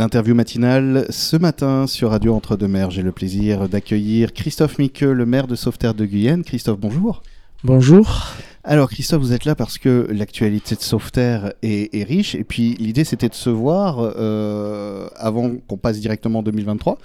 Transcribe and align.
Interview 0.00 0.34
matinale 0.34 1.06
ce 1.10 1.36
matin 1.36 1.86
sur 1.86 2.10
Radio 2.10 2.34
Entre-deux-Mers. 2.34 2.90
J'ai 2.90 3.02
le 3.02 3.12
plaisir 3.12 3.68
d'accueillir 3.68 4.32
Christophe 4.32 4.78
Miqueux, 4.78 5.12
le 5.12 5.26
maire 5.26 5.46
de 5.46 5.54
Sauveterre 5.54 5.92
de 5.92 6.06
Guyenne. 6.06 6.42
Christophe, 6.42 6.80
bonjour. 6.80 7.22
Bonjour. 7.64 8.28
Alors 8.64 8.88
Christophe, 8.88 9.20
vous 9.20 9.32
êtes 9.34 9.44
là 9.44 9.54
parce 9.54 9.76
que 9.76 10.06
l'actualité 10.10 10.74
de 10.74 10.80
Sauveterre 10.80 11.52
est, 11.62 11.94
est 11.94 12.04
riche 12.04 12.34
et 12.34 12.44
puis 12.44 12.74
l'idée 12.78 13.04
c'était 13.04 13.28
de 13.28 13.34
se 13.34 13.50
voir 13.50 13.98
euh, 14.00 15.08
avant 15.16 15.52
qu'on 15.68 15.76
passe 15.76 16.00
directement 16.00 16.38
en 16.38 16.42
2023 16.42 16.98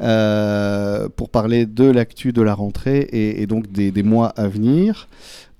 euh, 0.00 1.08
pour 1.08 1.30
parler 1.30 1.66
de 1.66 1.84
l'actu 1.84 2.32
de 2.32 2.42
la 2.42 2.54
rentrée 2.54 3.00
et, 3.00 3.42
et 3.42 3.46
donc 3.46 3.70
des, 3.72 3.90
des, 3.90 4.02
mois 4.02 4.28
à 4.28 4.46
venir. 4.46 5.08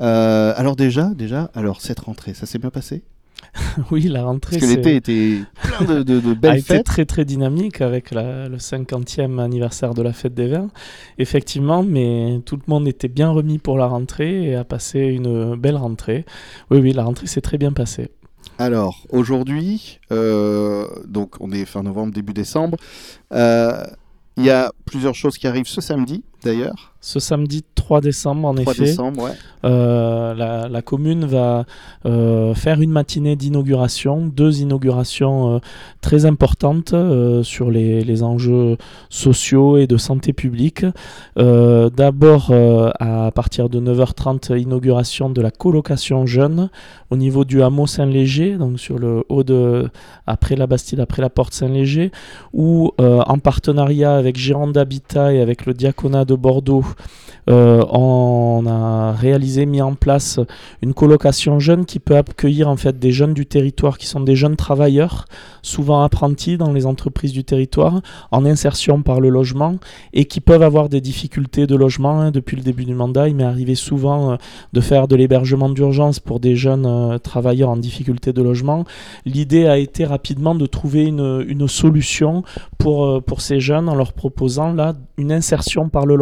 Euh, 0.01 0.53
alors 0.57 0.77
déjà, 0.77 1.11
déjà, 1.17 1.51
alors 1.55 1.81
cette 1.81 2.01
rentrée, 2.01 2.35
ça 2.35 2.47
s'est 2.47 2.59
bien 2.59 2.71
passé? 2.71 3.03
oui, 3.91 4.03
la 4.03 4.25
rentrée. 4.25 4.59
Parce 4.59 4.71
que 4.71 4.77
l'été 4.77 4.97
était 4.97 5.39
plein 5.63 5.87
de, 5.87 6.03
de, 6.03 6.21
de 6.21 6.35
belles 6.35 6.59
a 6.59 6.63
fêtes. 6.63 6.71
été 6.81 6.85
très 6.85 7.05
très 7.05 7.25
dynamique 7.25 7.81
avec 7.81 8.11
la, 8.11 8.49
le 8.49 8.57
50e 8.59 9.39
anniversaire 9.39 9.95
de 9.95 10.03
la 10.03 10.13
fête 10.13 10.35
des 10.35 10.49
vins. 10.49 10.69
Effectivement, 11.19 11.83
mais 11.83 12.41
tout 12.47 12.57
le 12.57 12.63
monde 12.67 12.87
était 12.89 13.09
bien 13.09 13.31
remis 13.31 13.59
pour 13.59 13.77
la 13.79 13.87
rentrée 13.87 14.45
et 14.51 14.55
a 14.55 14.65
passé 14.65 15.01
une 15.01 15.57
belle 15.57 15.77
rentrée. 15.77 16.25
Oui, 16.71 16.79
oui, 16.81 16.93
la 16.93 17.05
rentrée 17.05 17.27
s'est 17.27 17.41
très 17.41 17.59
bien 17.59 17.73
passée. 17.73 18.11
Alors, 18.59 19.07
aujourd'hui, 19.11 20.01
euh, 20.13 20.87
donc 21.07 21.37
on 21.41 21.51
est 21.51 21.65
fin 21.65 21.83
novembre, 21.83 22.13
début 22.13 22.35
décembre, 22.35 22.77
euh, 23.33 23.83
il 24.37 24.45
y 24.45 24.51
a 24.51 24.73
plusieurs 24.85 25.15
choses 25.15 25.39
qui 25.39 25.47
arrivent 25.47 25.67
ce 25.67 25.81
samedi 25.81 26.23
d'ailleurs. 26.45 26.91
Ce 27.03 27.19
samedi 27.19 27.65
3 27.91 28.03
décembre, 28.03 28.47
en 28.47 28.55
3 28.55 28.75
effet, 28.75 28.85
décembre, 28.85 29.25
ouais. 29.25 29.31
euh, 29.65 30.35
la, 30.35 30.69
la, 30.69 30.83
commune 30.83 31.25
va 31.25 31.65
euh, 32.05 32.55
faire 32.55 32.83
une 32.83 32.91
matinée 32.91 33.37
d'inauguration, 33.37 34.27
deux 34.27 34.61
inaugurations 34.61 35.57
euh, 35.57 35.59
très 36.03 36.27
importantes 36.27 36.95
sur 37.43 37.71
les, 37.71 38.05
les, 38.05 38.23
enjeux 38.23 38.77
sociaux 39.09 39.79
et 39.79 39.87
de 39.87 39.97
santé 39.97 40.35
publique. 40.35 40.85
D'abord, 41.37 42.53
à 42.53 43.31
partir 43.31 43.71
de 43.71 43.81
9h30, 43.81 44.59
inauguration 44.59 45.31
de 45.31 45.41
la 45.41 45.51
colocation 45.51 46.27
jeune 46.27 46.69
au 47.11 47.17
niveau 47.17 47.45
du 47.45 47.63
hameau 47.63 47.87
Saint-Léger, 47.87 48.57
donc 48.57 48.79
sur 48.79 48.99
le 48.99 49.25
haut 49.29 49.43
de, 49.43 49.89
après 50.27 50.55
la 50.55 50.67
Bastide, 50.67 51.01
après 51.01 51.23
la 51.23 51.31
porte 51.31 51.55
Saint-Léger, 51.55 52.13
où 52.53 52.93
en 52.99 53.39
partenariat 53.39 54.15
avec 54.15 54.37
Gironde 54.37 54.77
Habitat 54.77 55.33
et 55.33 55.41
avec 55.41 55.67
le 55.67 55.73
diaconat 55.73 56.25
de 56.31 56.37
Bordeaux, 56.37 56.85
euh, 57.49 57.83
on 57.91 58.65
a 58.67 59.13
réalisé, 59.13 59.67
mis 59.67 59.83
en 59.83 59.95
place 59.95 60.39
une 60.83 60.95
colocation 60.95 61.59
jeune 61.59 61.85
qui 61.85 61.99
peut 61.99 62.17
accueillir 62.17 62.69
en 62.69 62.77
fait 62.77 62.99
des 62.99 63.13
jeunes 63.13 63.35
du 63.35 63.47
territoire 63.47 63.99
qui 63.99 64.07
sont 64.07 64.21
des 64.21 64.37
jeunes 64.37 64.57
travailleurs, 64.57 65.25
souvent 65.63 66.03
apprentis 66.03 66.57
dans 66.57 66.73
les 66.73 66.87
entreprises 66.87 67.33
du 67.33 67.45
territoire, 67.45 68.01
en 68.31 68.45
insertion 68.45 69.03
par 69.03 69.21
le 69.21 69.31
logement 69.31 69.77
et 70.13 70.27
qui 70.27 70.41
peuvent 70.41 70.63
avoir 70.63 70.89
des 70.89 71.01
difficultés 71.01 71.67
de 71.67 71.75
logement. 71.75 72.21
Hein, 72.21 72.31
depuis 72.31 72.57
le 72.57 72.63
début 72.63 72.85
du 72.85 72.95
mandat, 72.95 73.29
il 73.29 73.37
m'est 73.37 73.45
arrivé 73.45 73.75
souvent 73.75 74.33
euh, 74.33 74.37
de 74.73 74.81
faire 74.81 75.09
de 75.09 75.17
l'hébergement 75.17 75.69
d'urgence 75.69 76.21
pour 76.21 76.41
des 76.41 76.57
jeunes 76.57 76.87
euh, 76.87 77.19
travailleurs 77.19 77.71
en 77.71 77.77
difficulté 77.77 78.33
de 78.33 78.43
logement. 78.43 78.85
L'idée 79.25 79.67
a 79.67 79.79
été 79.79 80.05
rapidement 80.05 80.55
de 80.55 80.67
trouver 80.67 81.05
une, 81.05 81.69
solution 81.69 82.43
pour, 82.79 83.23
pour 83.23 83.41
ces 83.43 83.61
jeunes 83.61 83.89
en 83.89 83.95
leur 83.95 84.13
proposant 84.13 84.73
là 84.73 84.95
une 85.19 85.31
insertion 85.31 85.89
par 85.89 86.07
le 86.07 86.17
logement. 86.17 86.20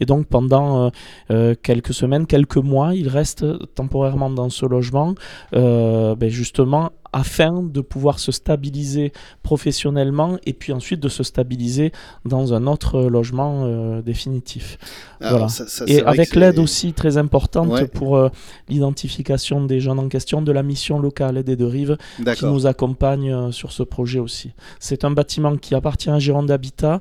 Et 0.00 0.06
donc 0.06 0.26
pendant 0.26 0.90
euh, 1.30 1.54
quelques 1.62 1.94
semaines, 1.94 2.26
quelques 2.26 2.56
mois, 2.56 2.94
ils 2.94 3.08
restent 3.08 3.46
temporairement 3.74 4.30
dans 4.30 4.50
ce 4.50 4.66
logement, 4.66 5.14
euh, 5.54 6.14
ben 6.14 6.28
justement 6.30 6.92
afin 7.12 7.62
de 7.62 7.80
pouvoir 7.80 8.18
se 8.18 8.32
stabiliser 8.32 9.12
professionnellement 9.42 10.36
et 10.44 10.52
puis 10.52 10.72
ensuite 10.72 11.00
de 11.00 11.08
se 11.08 11.22
stabiliser 11.22 11.92
dans 12.24 12.52
un 12.54 12.66
autre 12.66 13.00
logement 13.02 13.62
euh, 13.64 14.02
définitif. 14.02 14.78
Alors, 15.20 15.32
voilà. 15.32 15.48
ça- 15.48 15.66
ça- 15.66 15.84
Et 15.88 16.02
avec 16.02 16.34
l'aide 16.34 16.58
aussi 16.58 16.92
très 16.92 17.16
importante 17.16 17.70
Ouais. 17.70 17.86
pour 17.88 18.16
euh, 18.16 18.28
l'identification 18.68 19.64
des 19.64 19.80
jeunes 19.80 19.98
en 19.98 20.08
question 20.08 20.42
de 20.42 20.52
la 20.52 20.62
mission 20.62 20.98
locale 20.98 21.42
des 21.42 21.56
deux 21.56 21.66
rives 21.66 21.96
qui 22.36 22.44
nous 22.44 22.66
accompagne 22.66 23.32
euh, 23.32 23.50
sur 23.52 23.72
ce 23.72 23.82
projet 23.82 24.18
aussi. 24.18 24.52
C'est 24.78 25.04
un 25.04 25.10
bâtiment 25.10 25.56
qui 25.56 25.74
appartient 25.74 26.10
à 26.10 26.18
Gironde 26.18 26.50
Habitat. 26.50 27.00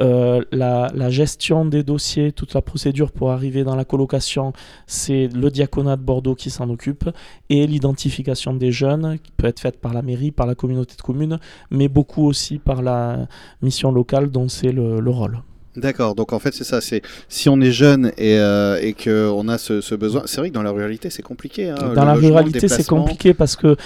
Euh, 0.00 0.42
la, 0.52 0.90
la 0.94 1.10
gestion 1.10 1.64
des 1.64 1.82
dossiers, 1.82 2.32
toute 2.32 2.54
la 2.54 2.62
procédure 2.62 3.10
pour 3.12 3.30
arriver 3.30 3.64
dans 3.64 3.76
la 3.76 3.84
colocation, 3.84 4.52
c'est 4.86 5.28
le 5.28 5.50
diaconat 5.50 5.96
de 5.96 6.02
Bordeaux 6.02 6.34
qui 6.34 6.50
s'en 6.50 6.68
occupe. 6.70 7.08
Et 7.50 7.66
l'identification 7.66 8.54
des 8.54 8.72
jeunes, 8.72 9.18
qui 9.22 9.30
peut 9.36 9.43
être 9.48 9.60
faite 9.60 9.80
par 9.80 9.92
la 9.92 10.02
mairie, 10.02 10.30
par 10.30 10.46
la 10.46 10.54
communauté 10.54 10.96
de 10.96 11.02
communes, 11.02 11.38
mais 11.70 11.88
beaucoup 11.88 12.26
aussi 12.26 12.58
par 12.58 12.82
la 12.82 13.26
mission 13.62 13.90
locale 13.92 14.30
dont 14.30 14.48
c'est 14.48 14.72
le, 14.72 15.00
le 15.00 15.10
rôle. 15.10 15.38
D'accord. 15.76 16.14
Donc 16.14 16.32
en 16.32 16.38
fait, 16.38 16.54
c'est 16.54 16.64
ça. 16.64 16.80
C'est 16.80 17.02
si 17.28 17.48
on 17.48 17.60
est 17.60 17.72
jeune 17.72 18.12
et, 18.16 18.38
euh, 18.38 18.78
et 18.80 18.92
que 18.92 19.28
on 19.34 19.48
a 19.48 19.58
ce, 19.58 19.80
ce 19.80 19.94
besoin. 19.94 20.22
C'est 20.26 20.40
vrai 20.40 20.50
que 20.50 20.54
dans 20.54 20.62
la 20.62 20.70
ruralité, 20.70 21.10
c'est 21.10 21.22
compliqué. 21.22 21.70
hein, 21.70 21.74
Dans 21.94 22.04
la 22.04 22.14
logement, 22.14 22.28
ruralité, 22.28 22.68
c'est 22.68 22.86
compliqué 22.86 23.34
parce 23.34 23.56
que 23.56 23.76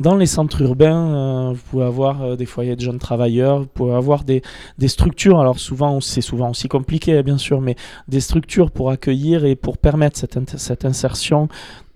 dans 0.00 0.16
les 0.16 0.26
centres 0.26 0.60
urbains, 0.62 1.50
euh, 1.50 1.52
vous 1.52 1.62
pouvez 1.70 1.84
avoir 1.84 2.22
euh, 2.22 2.36
des 2.36 2.46
foyers 2.46 2.74
de 2.74 2.80
jeunes 2.80 2.98
travailleurs, 2.98 3.60
vous 3.60 3.66
pouvez 3.66 3.94
avoir 3.94 4.24
des, 4.24 4.42
des 4.78 4.88
structures. 4.88 5.40
Alors 5.40 5.58
souvent, 5.58 6.00
c'est 6.00 6.20
souvent 6.20 6.50
aussi 6.50 6.68
compliqué, 6.68 7.18
hein, 7.18 7.22
bien 7.22 7.38
sûr, 7.38 7.60
mais 7.60 7.76
des 8.08 8.20
structures 8.20 8.70
pour 8.70 8.90
accueillir 8.90 9.44
et 9.44 9.54
pour 9.54 9.78
permettre 9.78 10.18
cette, 10.18 10.38
cette 10.58 10.84
insertion 10.84 11.48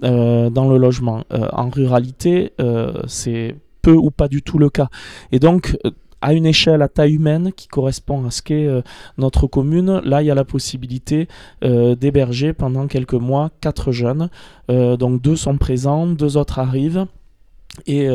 euh, 0.04 0.48
dans 0.50 0.68
le 0.68 0.78
logement. 0.78 1.24
En 1.30 1.68
ruralité, 1.70 2.52
c'est 3.06 3.56
peu 3.82 3.92
ou 3.92 4.10
pas 4.10 4.28
du 4.28 4.42
tout 4.42 4.58
le 4.58 4.70
cas. 4.70 4.88
Et 5.32 5.38
donc, 5.38 5.76
à 6.22 6.32
une 6.34 6.46
échelle 6.46 6.82
à 6.82 6.88
taille 6.88 7.14
humaine 7.14 7.52
qui 7.52 7.68
correspond 7.68 8.26
à 8.26 8.30
ce 8.30 8.42
qu'est 8.42 8.66
euh, 8.66 8.82
notre 9.18 9.46
commune, 9.46 10.00
là 10.04 10.22
il 10.22 10.26
y 10.26 10.30
a 10.30 10.34
la 10.34 10.44
possibilité 10.44 11.28
euh, 11.64 11.94
d'héberger 11.94 12.52
pendant 12.52 12.86
quelques 12.86 13.14
mois 13.14 13.50
quatre 13.60 13.92
jeunes. 13.92 14.28
Euh, 14.70 14.96
donc 14.96 15.22
deux 15.22 15.36
sont 15.36 15.56
présents, 15.56 16.06
deux 16.06 16.36
autres 16.36 16.58
arrivent. 16.58 17.06
Et 17.86 18.08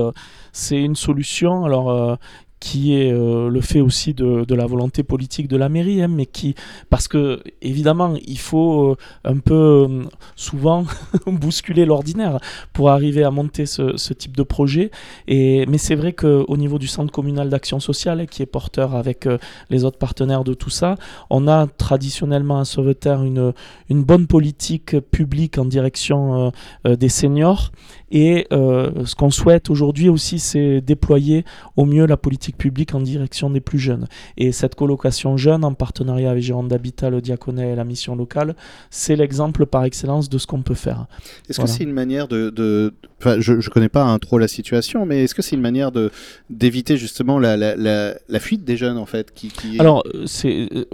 c'est 0.52 0.82
une 0.82 0.98
solution 0.98 1.64
alors, 1.64 2.20
qui 2.66 2.96
est 2.96 3.14
euh, 3.14 3.48
le 3.48 3.62
fait 3.62 3.80
aussi 3.80 4.16
de, 4.16 4.44
de 4.44 4.56
la 4.56 4.66
volonté 4.66 5.04
politique 5.04 5.48
de 5.48 5.56
la 5.56 5.70
mairie, 5.70 6.02
hein, 6.02 6.08
mais 6.08 6.26
qui, 6.26 6.56
parce 6.90 7.08
que 7.08 7.44
évidemment, 7.62 8.16
il 8.26 8.40
faut 8.40 8.90
euh, 8.90 8.96
un 9.24 9.38
peu 9.38 9.54
euh, 9.88 10.04
souvent 10.36 10.84
bousculer 11.28 11.86
l'ordinaire 11.86 12.40
pour 12.74 12.90
arriver 12.90 13.24
à 13.24 13.30
monter 13.30 13.68
ce, 13.68 14.14
type 14.14 14.36
de 14.36 14.42
projet. 14.42 14.90
Et, 15.28 15.68
mais 15.68 15.78
c'est 15.78 15.94
vrai 15.94 16.14
qu'au 16.14 16.58
niveau 16.58 16.80
du 16.80 16.88
centre 16.88 17.12
communal 17.12 17.50
d'action 17.52 17.80
sociale, 17.80 18.26
qui 18.26 18.42
est 18.42 18.48
porteur 18.48 18.96
avec 18.96 19.28
les 19.70 19.84
autres 19.84 20.00
partenaires 20.00 20.44
de 20.44 20.56
tout 20.56 20.72
ça, 20.72 20.96
on 21.30 21.48
a 21.48 21.68
traditionnellement 21.68 22.58
à 22.58 22.66
Sauveterre 22.66 23.22
une, 23.22 23.54
une 23.92 24.04
bonne 24.04 24.26
politique 24.26 25.00
publique 25.12 25.60
en 25.60 25.66
direction 25.66 26.52
des 26.84 27.10
seniors. 27.10 27.72
Et 28.18 28.48
euh, 28.54 29.04
ce 29.04 29.14
qu'on 29.14 29.30
souhaite 29.30 29.70
aujourd'hui 29.70 30.08
aussi, 30.08 30.40
c'est 30.40 30.80
déployer 30.80 31.44
au 31.76 31.84
mieux 31.84 32.06
la 32.06 32.16
politique 32.16 32.58
publique 32.58 32.96
en 32.96 33.02
direction 33.02 33.50
des 33.50 33.60
plus 33.60 33.78
jeunes. 33.78 34.08
Et 34.38 34.54
cette 34.54 34.76
colocation 34.76 35.36
jeune, 35.36 35.66
en 35.66 35.74
partenariat 35.74 36.32
avec 36.32 36.42
Gironde 36.42 36.70
d'Habitat, 36.70 37.10
le 37.10 37.20
Diaconet 37.20 37.74
et 37.74 37.76
la 37.76 37.84
mission 37.84 38.16
locale, 38.16 38.56
c'est 38.90 39.18
l'exemple 39.18 39.66
par 39.66 39.84
excellence 39.84 40.30
de 40.30 40.38
ce 40.38 40.48
qu'on 40.48 40.62
peut 40.62 40.76
faire. 40.76 41.08
Est-ce 41.50 41.58
Voilà. 41.58 41.70
que 41.70 41.78
c'est 41.78 41.84
une 41.84 41.92
manière 41.92 42.30
de, 42.30 42.50
de... 42.52 42.94
Enfin, 43.20 43.42
je 43.42 43.52
ne 43.52 43.62
connais 43.70 43.90
pas 43.90 44.06
hein, 44.06 44.18
trop 44.18 44.38
la 44.38 44.48
situation, 44.48 45.06
mais 45.06 45.26
est-ce 45.26 45.36
que 45.36 45.42
c'est 45.42 45.58
une 45.58 45.62
manière 45.62 45.92
de 45.92 46.10
d'éviter 46.50 46.96
justement 46.96 47.38
la, 47.38 47.58
la, 47.58 47.76
la, 47.76 48.16
la 48.30 48.40
fuite 48.40 48.64
des 48.64 48.78
jeunes 48.78 48.98
en 48.98 49.06
fait 49.06 49.34
qui, 49.34 49.50
qui... 49.50 49.78
Alors, 49.78 50.04
euh, 50.14 50.24
c'est 50.26 50.70
euh, 50.74 50.86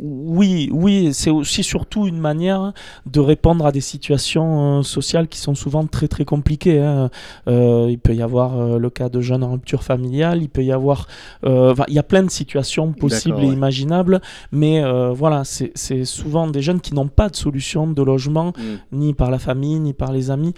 oui, 0.00 0.70
oui, 0.72 1.12
c'est 1.12 1.30
aussi 1.30 1.64
surtout 1.64 2.06
une 2.06 2.20
manière 2.20 2.72
de 3.06 3.18
répondre 3.18 3.66
à 3.66 3.72
des 3.72 3.80
situations 3.80 4.78
euh, 4.78 4.82
sociales 4.82 5.26
qui 5.26 5.40
sont 5.40 5.56
souvent 5.56 5.84
très 5.84 6.06
très 6.06 6.24
compliquées. 6.24 6.67
Hein. 6.78 7.10
Euh, 7.48 7.86
il 7.90 7.98
peut 7.98 8.14
y 8.14 8.22
avoir 8.22 8.58
euh, 8.58 8.78
le 8.78 8.90
cas 8.90 9.08
de 9.08 9.20
jeunes 9.20 9.42
en 9.42 9.52
rupture 9.52 9.82
familiale, 9.82 10.42
il 10.42 10.48
peut 10.48 10.64
y 10.64 10.72
avoir, 10.72 11.06
euh, 11.44 11.74
il 11.88 11.94
y 11.94 11.98
a 11.98 12.02
plein 12.02 12.22
de 12.22 12.30
situations 12.30 12.92
possibles 12.92 13.40
et 13.40 13.46
ouais. 13.46 13.52
imaginables, 13.54 14.20
mais 14.52 14.82
voilà, 15.12 15.42
c'est 15.44 16.04
souvent 16.04 16.46
des 16.46 16.62
jeunes 16.62 16.80
qui 16.80 16.94
n'ont 16.94 17.08
pas 17.08 17.28
de 17.28 17.36
solution 17.36 17.86
de 17.86 18.02
logement 18.02 18.52
Mm. 18.58 18.96
ni 18.98 19.14
par 19.14 19.30
la 19.30 19.38
famille, 19.38 19.78
ni 19.80 19.92
par 19.92 20.12
les 20.12 20.30
amis. 20.30 20.52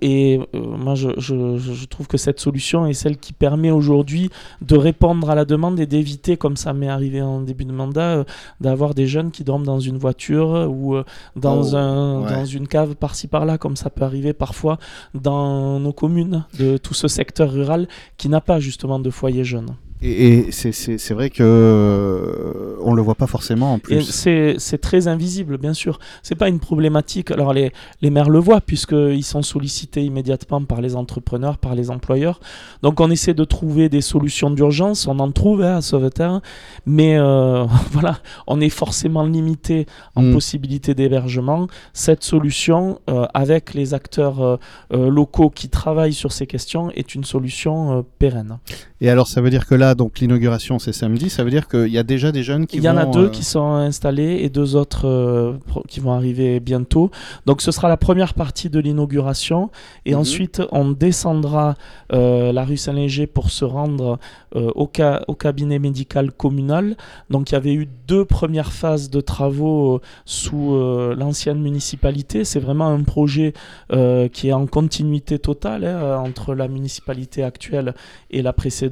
Et 0.00 0.40
moi, 0.54 0.94
je, 0.94 1.08
je- 1.18 1.56
je- 1.58 1.72
je 1.72 1.86
trouve 1.86 2.06
que 2.06 2.16
cette 2.16 2.40
solution 2.40 2.86
est 2.86 2.92
celle 2.92 3.16
qui 3.18 3.32
permet 3.32 3.70
aujourd'hui 3.70 4.30
de 4.62 4.76
répondre 4.76 5.28
à 5.30 5.34
la 5.34 5.44
demande 5.44 5.78
et 5.80 5.86
d'éviter, 5.86 6.36
comme 6.36 6.56
ça 6.56 6.72
m'est 6.72 6.88
arrivé 6.88 7.22
en 7.22 7.40
début 7.40 7.64
de 7.64 7.72
mandat, 7.72 8.00
euh, 8.18 8.24
d'avoir 8.60 8.94
des 8.94 9.06
jeunes 9.06 9.30
qui 9.30 9.44
dorment 9.44 9.64
dans 9.66 9.80
une 9.80 9.98
voiture 9.98 10.68
ou 10.70 10.94
euh, 10.96 11.04
dans, 11.36 11.60
Oh, 11.62 11.76
un, 11.76 12.20
ouais. 12.22 12.32
dans 12.32 12.44
une 12.44 12.66
cave 12.68 12.94
par-ci 12.94 13.26
par-là, 13.26 13.58
comme 13.58 13.76
ça 13.76 13.90
peut 13.90 14.04
arriver 14.04 14.32
parfois 14.32 14.78
dans 15.14 15.39
nos 15.78 15.92
communes 15.92 16.44
de 16.58 16.76
tout 16.76 16.94
ce 16.94 17.08
secteur 17.08 17.50
rural 17.50 17.88
qui 18.16 18.28
n'a 18.28 18.40
pas 18.40 18.60
justement 18.60 18.98
de 18.98 19.10
foyer 19.10 19.44
jeune. 19.44 19.76
Et, 20.02 20.48
et 20.48 20.52
c'est- 20.52 21.12
vrai 21.12 21.28
que 21.28 21.42
euh, 21.42 22.76
on 22.82 22.94
le 22.94 23.02
voit 23.02 23.14
pas 23.14 23.26
forcément 23.26 23.74
en 23.74 23.78
plus. 23.78 24.02
C'est 24.02 24.78
très 24.80 25.08
invisible, 25.08 25.58
bien 25.58 25.74
sûr. 25.74 25.98
C'est 26.22 26.34
pas 26.34 26.48
une 26.48 26.60
problématique. 26.60 27.30
Alors 27.30 27.52
les, 27.52 27.72
les 28.00 28.10
maires 28.10 28.30
le 28.30 28.38
voient 28.38 28.60
puisqu'ils 28.60 29.24
sont 29.24 29.42
sollicités 29.42 30.04
immédiatement 30.04 30.62
par 30.64 30.80
les 30.80 30.96
entrepreneurs, 30.96 31.58
par 31.58 31.74
les 31.74 31.90
employeurs. 31.90 32.40
Donc 32.82 33.00
on 33.00 33.10
essaie 33.10 33.34
de 33.34 33.44
trouver 33.44 33.88
des 33.88 34.00
solutions 34.00 34.50
d'urgence. 34.50 35.06
On 35.06 35.18
en 35.18 35.30
trouve 35.32 35.62
hein, 35.62 35.76
à 35.76 35.80
Sauveterre, 35.82 36.40
mais 36.86 37.18
euh, 37.18 37.64
voilà, 37.90 38.18
on 38.46 38.60
est 38.60 38.70
forcément 38.70 39.24
limité 39.24 39.86
en 40.14 40.22
mm. 40.22 40.32
possibilité 40.32 40.94
d'hébergement. 40.94 41.66
Cette 41.92 42.24
solution, 42.24 43.00
euh, 43.10 43.26
avec 43.34 43.74
les 43.74 43.94
acteurs 43.94 44.42
euh, 44.42 44.56
locaux 44.90 45.50
qui 45.50 45.68
travaillent 45.68 46.14
sur 46.14 46.32
ces 46.32 46.46
questions, 46.46 46.90
est 46.92 47.14
une 47.14 47.24
solution 47.24 48.04
pérenne. 48.18 48.58
Et 49.00 49.08
alors 49.08 49.28
ça 49.28 49.40
veut 49.40 49.50
dire 49.50 49.66
que 49.66 49.74
là, 49.74 49.94
donc 49.94 50.18
l'inauguration 50.20 50.78
c'est 50.78 50.92
samedi, 50.92 51.30
ça 51.30 51.44
veut 51.44 51.50
dire 51.50 51.68
qu'il 51.68 51.88
y 51.88 51.98
a 51.98 52.02
déjà 52.02 52.32
des 52.32 52.42
jeunes 52.42 52.66
qui 52.66 52.76
Il 52.76 52.82
y 52.82 52.88
en 52.88 52.96
a 52.96 53.06
deux 53.06 53.30
qui 53.30 53.44
sont 53.44 53.72
installés 53.72 54.40
et 54.42 54.50
deux 54.50 54.76
autres 54.76 55.58
qui 55.88 56.00
vont 56.00 56.12
arriver 56.12 56.60
bientôt. 56.60 57.10
Donc 57.46 57.62
ce 57.62 57.70
sera 57.72 57.88
la 57.88 57.96
première 57.96 58.34
partie 58.34 58.68
de 58.68 58.78
l'inauguration 58.78 59.70
et 60.04 60.12
mhm. 60.12 60.20
ensuite 60.20 60.62
on 60.72 60.90
descendra 60.90 61.76
la 62.10 62.64
rue 62.64 62.76
Saint-Léger 62.76 63.26
pour 63.26 63.50
se 63.50 63.64
rendre 63.64 64.18
au, 64.54 64.90
au 65.28 65.34
cabinet 65.34 65.78
médical 65.78 66.32
communal. 66.32 66.96
Donc 67.30 67.50
il 67.50 67.54
y 67.54 67.56
avait 67.56 67.74
eu 67.74 67.88
deux 68.06 68.24
premières 68.24 68.72
phases 68.72 69.10
de 69.10 69.20
travaux 69.20 69.96
euh, 69.96 70.00
sous 70.24 70.74
euh, 70.74 71.14
l'ancienne 71.16 71.60
municipalité. 71.60 72.44
C'est 72.44 72.60
vraiment 72.60 72.88
un 72.88 73.02
projet 73.02 73.52
euh, 73.92 74.28
qui 74.28 74.48
est 74.48 74.52
en 74.52 74.66
continuité 74.66 75.38
totale 75.38 75.84
hein, 75.84 76.18
entre 76.18 76.54
la 76.54 76.68
municipalité 76.68 77.42
actuelle 77.42 77.94
et 78.30 78.42
la 78.42 78.52
précédente. 78.52 78.89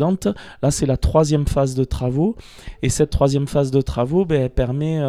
Là, 0.63 0.71
c'est 0.71 0.87
la 0.87 0.97
troisième 0.97 1.47
phase 1.47 1.75
de 1.75 1.85
travaux. 1.85 2.37
Et 2.83 2.89
cette 2.89 3.11
troisième 3.11 3.47
phase 3.47 3.71
de 3.71 3.81
travaux 3.81 4.25
ben, 4.25 4.49
permet 4.49 5.01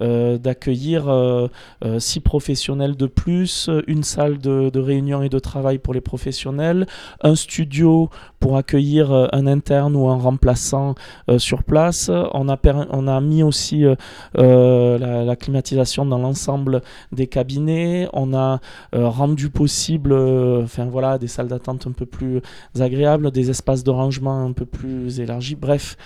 d'accueillir 0.00 1.50
six 1.98 2.20
professionnels 2.20 2.96
de 2.96 3.06
plus, 3.06 3.70
une 3.86 4.02
salle 4.02 4.38
de 4.38 4.78
réunion 4.78 5.22
et 5.22 5.28
de 5.28 5.38
travail 5.38 5.78
pour 5.78 5.94
les 5.94 6.00
professionnels, 6.00 6.86
un 7.22 7.34
studio 7.34 8.10
pour 8.40 8.56
accueillir 8.56 9.12
un 9.32 9.46
interne 9.46 9.94
ou 9.94 10.08
un 10.08 10.16
remplaçant 10.16 10.94
sur 11.38 11.62
place. 11.62 12.10
On 12.32 12.48
a, 12.48 12.58
on 12.90 13.06
a 13.06 13.20
mis 13.20 13.42
aussi 13.42 13.84
euh, 13.84 13.94
euh, 14.38 15.24
la, 15.24 15.36
climatisation 15.36 16.04
dans 16.04 16.18
l'ensemble 16.18 16.82
des 17.12 17.26
cabinets. 17.26 18.08
On 18.12 18.34
a 18.34 18.60
euh, 18.94 19.08
rendu 19.08 19.48
possible 19.50 20.14
voilà, 20.90 21.18
des 21.18 21.28
salles 21.28 21.48
d'attente 21.48 21.86
un 21.86 21.92
peu 21.92 22.06
plus 22.06 22.40
agréables, 22.78 23.30
des 23.30 23.50
espaces 23.50 23.84
de 23.84 23.90
rangement 23.90 24.44
un 24.44 24.52
peu 24.52 24.66
plus 24.66 25.20
élargis. 25.20 25.56
Bref, 25.56 25.96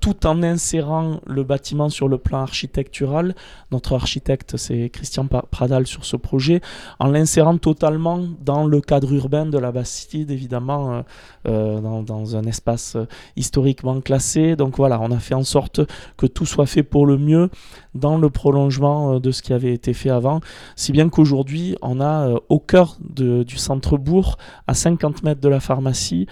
tout 0.00 0.26
en 0.26 0.42
insérant 0.42 1.20
le 1.26 1.42
bâtiment 1.42 1.88
sur 1.88 2.08
le 2.08 2.18
plan 2.18 2.40
architectural. 2.40 3.34
Notre 3.72 3.94
architecte, 3.94 4.56
c'est 4.56 4.90
Christian 4.90 5.26
Pradal 5.26 5.86
sur 5.86 6.04
ce 6.04 6.16
projet, 6.16 6.60
en 6.98 7.08
l'insérant 7.08 7.58
totalement 7.58 8.20
dans 8.44 8.66
le 8.66 8.80
cadre 8.80 9.12
urbain 9.12 9.46
de 9.46 9.58
la 9.58 9.72
Bastide, 9.72 10.30
évidemment, 10.30 11.02
dans, 11.46 12.02
dans, 12.02 12.36
un 12.36 12.44
espace 12.44 12.96
historiquement 13.36 14.00
classé. 14.00 14.56
Donc 14.56 14.76
voilà, 14.76 15.00
on 15.00 15.10
a 15.10 15.18
fait 15.18 15.34
en 15.34 15.44
sorte 15.44 15.80
que 16.16 16.26
tout 16.26 16.46
soit 16.46 16.66
fait 16.66 16.82
pour 16.82 17.06
le 17.06 17.18
mieux 17.18 17.50
dans 17.96 18.18
le 18.18 18.30
prolongement 18.30 19.14
euh, 19.14 19.20
de 19.20 19.30
ce 19.30 19.42
qui 19.42 19.52
avait 19.52 19.72
été 19.72 19.92
fait 19.92 20.10
avant. 20.10 20.40
Si 20.76 20.92
bien 20.92 21.08
qu'aujourd'hui, 21.08 21.76
on 21.82 22.00
a 22.00 22.28
euh, 22.28 22.38
au 22.48 22.58
cœur 22.58 22.98
du 23.00 23.56
centre-bourg, 23.56 24.36
à 24.66 24.74
50 24.74 25.22
mètres 25.22 25.40
de 25.40 25.48
la 25.48 25.60
pharmacie, 25.60 26.26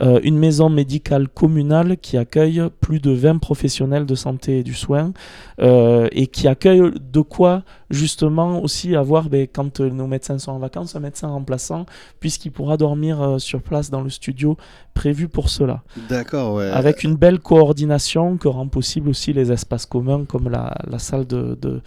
euh, 0.00 0.20
une 0.22 0.38
maison 0.38 0.68
médicale 0.68 1.28
communale 1.28 1.96
qui 1.96 2.16
accueille 2.16 2.62
plus 2.80 3.00
de 3.00 3.10
20 3.10 3.38
professionnels 3.38 4.06
de 4.06 4.14
santé 4.14 4.58
et 4.58 4.62
du 4.62 4.74
soin 4.74 5.12
et 5.60 6.26
qui 6.26 6.48
accueille 6.48 6.90
de 7.12 7.20
quoi 7.20 7.62
justement 7.90 8.62
aussi 8.62 8.96
avoir, 8.96 9.28
ben, 9.28 9.46
quand 9.52 9.80
nos 9.80 10.06
médecins 10.06 10.38
sont 10.38 10.52
en 10.52 10.58
vacances, 10.58 10.96
un 10.96 11.00
médecin 11.00 11.28
remplaçant 11.28 11.84
puisqu'il 12.18 12.50
pourra 12.50 12.78
dormir 12.78 13.36
sur 13.38 13.60
place 13.60 13.90
dans 13.90 14.00
le 14.00 14.08
studio 14.08 14.56
prévu 14.94 15.28
pour 15.28 15.50
cela. 15.50 15.82
D'accord, 16.08 16.54
ouais. 16.54 16.70
Avec 16.70 17.04
une 17.04 17.16
belle 17.16 17.40
coordination 17.40 18.38
que 18.38 18.48
rend 18.48 18.68
possible 18.68 19.10
aussi 19.10 19.34
les 19.34 19.52
espaces 19.52 19.84
communs 19.84 20.24
comme 20.24 20.48
la, 20.48 20.74
la 20.88 20.98
salle 20.98 21.26
de, 21.26 21.58
de 21.60 21.82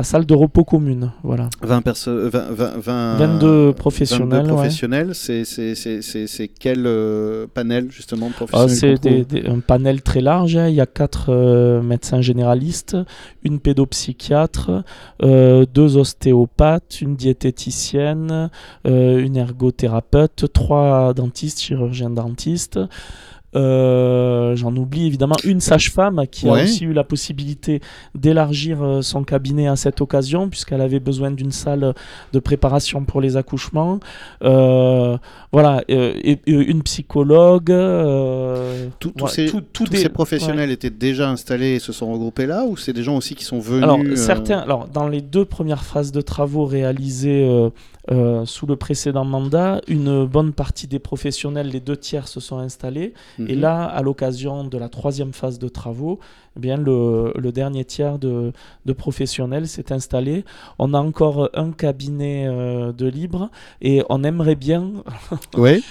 la 0.00 0.04
salle 0.04 0.24
de 0.24 0.32
repos 0.32 0.64
commune. 0.64 1.12
Voilà. 1.22 1.50
20 1.60 1.84
20, 1.86 2.30
20, 2.52 3.16
22 3.18 3.74
professionnels. 3.74 4.46
22 4.46 4.54
professionnels, 4.54 5.14
c'est 5.14 6.48
quel 6.58 6.86
euh, 6.86 7.46
panel 7.52 7.90
justement 7.90 8.28
de 8.28 8.32
ah, 8.32 8.46
professionnels 8.46 9.26
C'est 9.30 9.46
un 9.46 9.60
panel 9.60 10.00
très 10.00 10.22
large. 10.22 10.56
Hein. 10.56 10.68
Il 10.68 10.74
y 10.74 10.80
a 10.80 10.86
quatre 10.86 11.26
euh, 11.28 11.82
médecins 11.82 12.22
généralistes, 12.22 12.96
une 13.42 13.60
pédopsychiatre, 13.60 14.84
euh, 15.22 15.66
deux 15.66 15.98
ostéopathes, 15.98 17.02
une 17.02 17.14
diététicienne, 17.14 18.48
une 18.86 19.36
ergothérapeute, 19.36 20.46
trois 20.54 21.12
dentistes, 21.12 21.60
chirurgiens 21.60 22.08
dentistes. 22.08 22.80
Euh, 23.56 24.54
j'en 24.54 24.74
oublie 24.76 25.06
évidemment 25.06 25.34
une 25.42 25.60
sage-femme 25.60 26.22
qui 26.30 26.48
a 26.48 26.52
aussi 26.52 26.84
eu 26.84 26.92
la 26.92 27.02
possibilité 27.02 27.80
d'élargir 28.14 28.80
euh, 28.80 29.02
son 29.02 29.24
cabinet 29.24 29.66
à 29.66 29.74
cette 29.74 30.00
occasion 30.00 30.48
puisqu'elle 30.48 30.80
avait 30.80 31.00
besoin 31.00 31.32
d'une 31.32 31.50
salle 31.50 31.94
de 32.32 32.38
préparation 32.38 33.04
pour 33.04 33.20
les 33.20 33.36
accouchements. 33.36 33.98
Euh, 34.44 35.16
voilà, 35.50 35.82
et, 35.88 36.38
une 36.46 36.82
psychologue. 36.84 37.74
tous 39.00 39.26
ces 39.26 40.08
professionnels 40.08 40.70
étaient 40.70 40.90
déjà 40.90 41.28
installés 41.28 41.74
et 41.74 41.78
se 41.80 41.92
sont 41.92 42.12
regroupés 42.12 42.46
là 42.46 42.64
ou 42.64 42.76
c'est 42.76 42.92
des 42.92 43.02
gens 43.02 43.16
aussi 43.16 43.34
qui 43.34 43.44
sont 43.44 43.58
venus 43.58 43.82
Alors 43.82 43.98
certains, 44.14 44.58
alors 44.58 44.86
dans 44.86 45.08
les 45.08 45.22
deux 45.22 45.44
premières 45.44 45.84
phases 45.84 46.12
de 46.12 46.20
travaux 46.20 46.66
réalisés 46.66 47.70
euh, 48.10 48.44
sous 48.44 48.66
le 48.66 48.76
précédent 48.76 49.24
mandat, 49.24 49.80
une 49.86 50.24
bonne 50.26 50.52
partie 50.52 50.86
des 50.86 50.98
professionnels, 50.98 51.68
les 51.68 51.80
deux 51.80 51.96
tiers, 51.96 52.28
se 52.28 52.40
sont 52.40 52.58
installés. 52.58 53.14
Et 53.38 53.54
mhm. 53.54 53.60
là, 53.60 53.84
à 53.84 54.02
l'occasion 54.02 54.64
de 54.64 54.78
la 54.78 54.88
troisième 54.88 55.32
phase 55.32 55.58
de 55.58 55.68
travaux, 55.68 56.18
eh 56.56 56.60
bien, 56.60 56.76
le, 56.76 57.32
dernier 57.52 57.84
tiers 57.84 58.18
de, 58.18 58.52
professionnels 58.96 59.68
s'est 59.68 59.92
installé. 59.92 60.44
On 60.78 60.94
a 60.94 60.98
encore 60.98 61.50
un 61.54 61.70
cabinet 61.70 62.46
euh, 62.48 62.92
de 62.92 63.06
libre 63.06 63.50
et 63.80 64.02
on 64.08 64.24
aimerait 64.24 64.56
bien. 64.56 64.90
oui. 65.56 65.84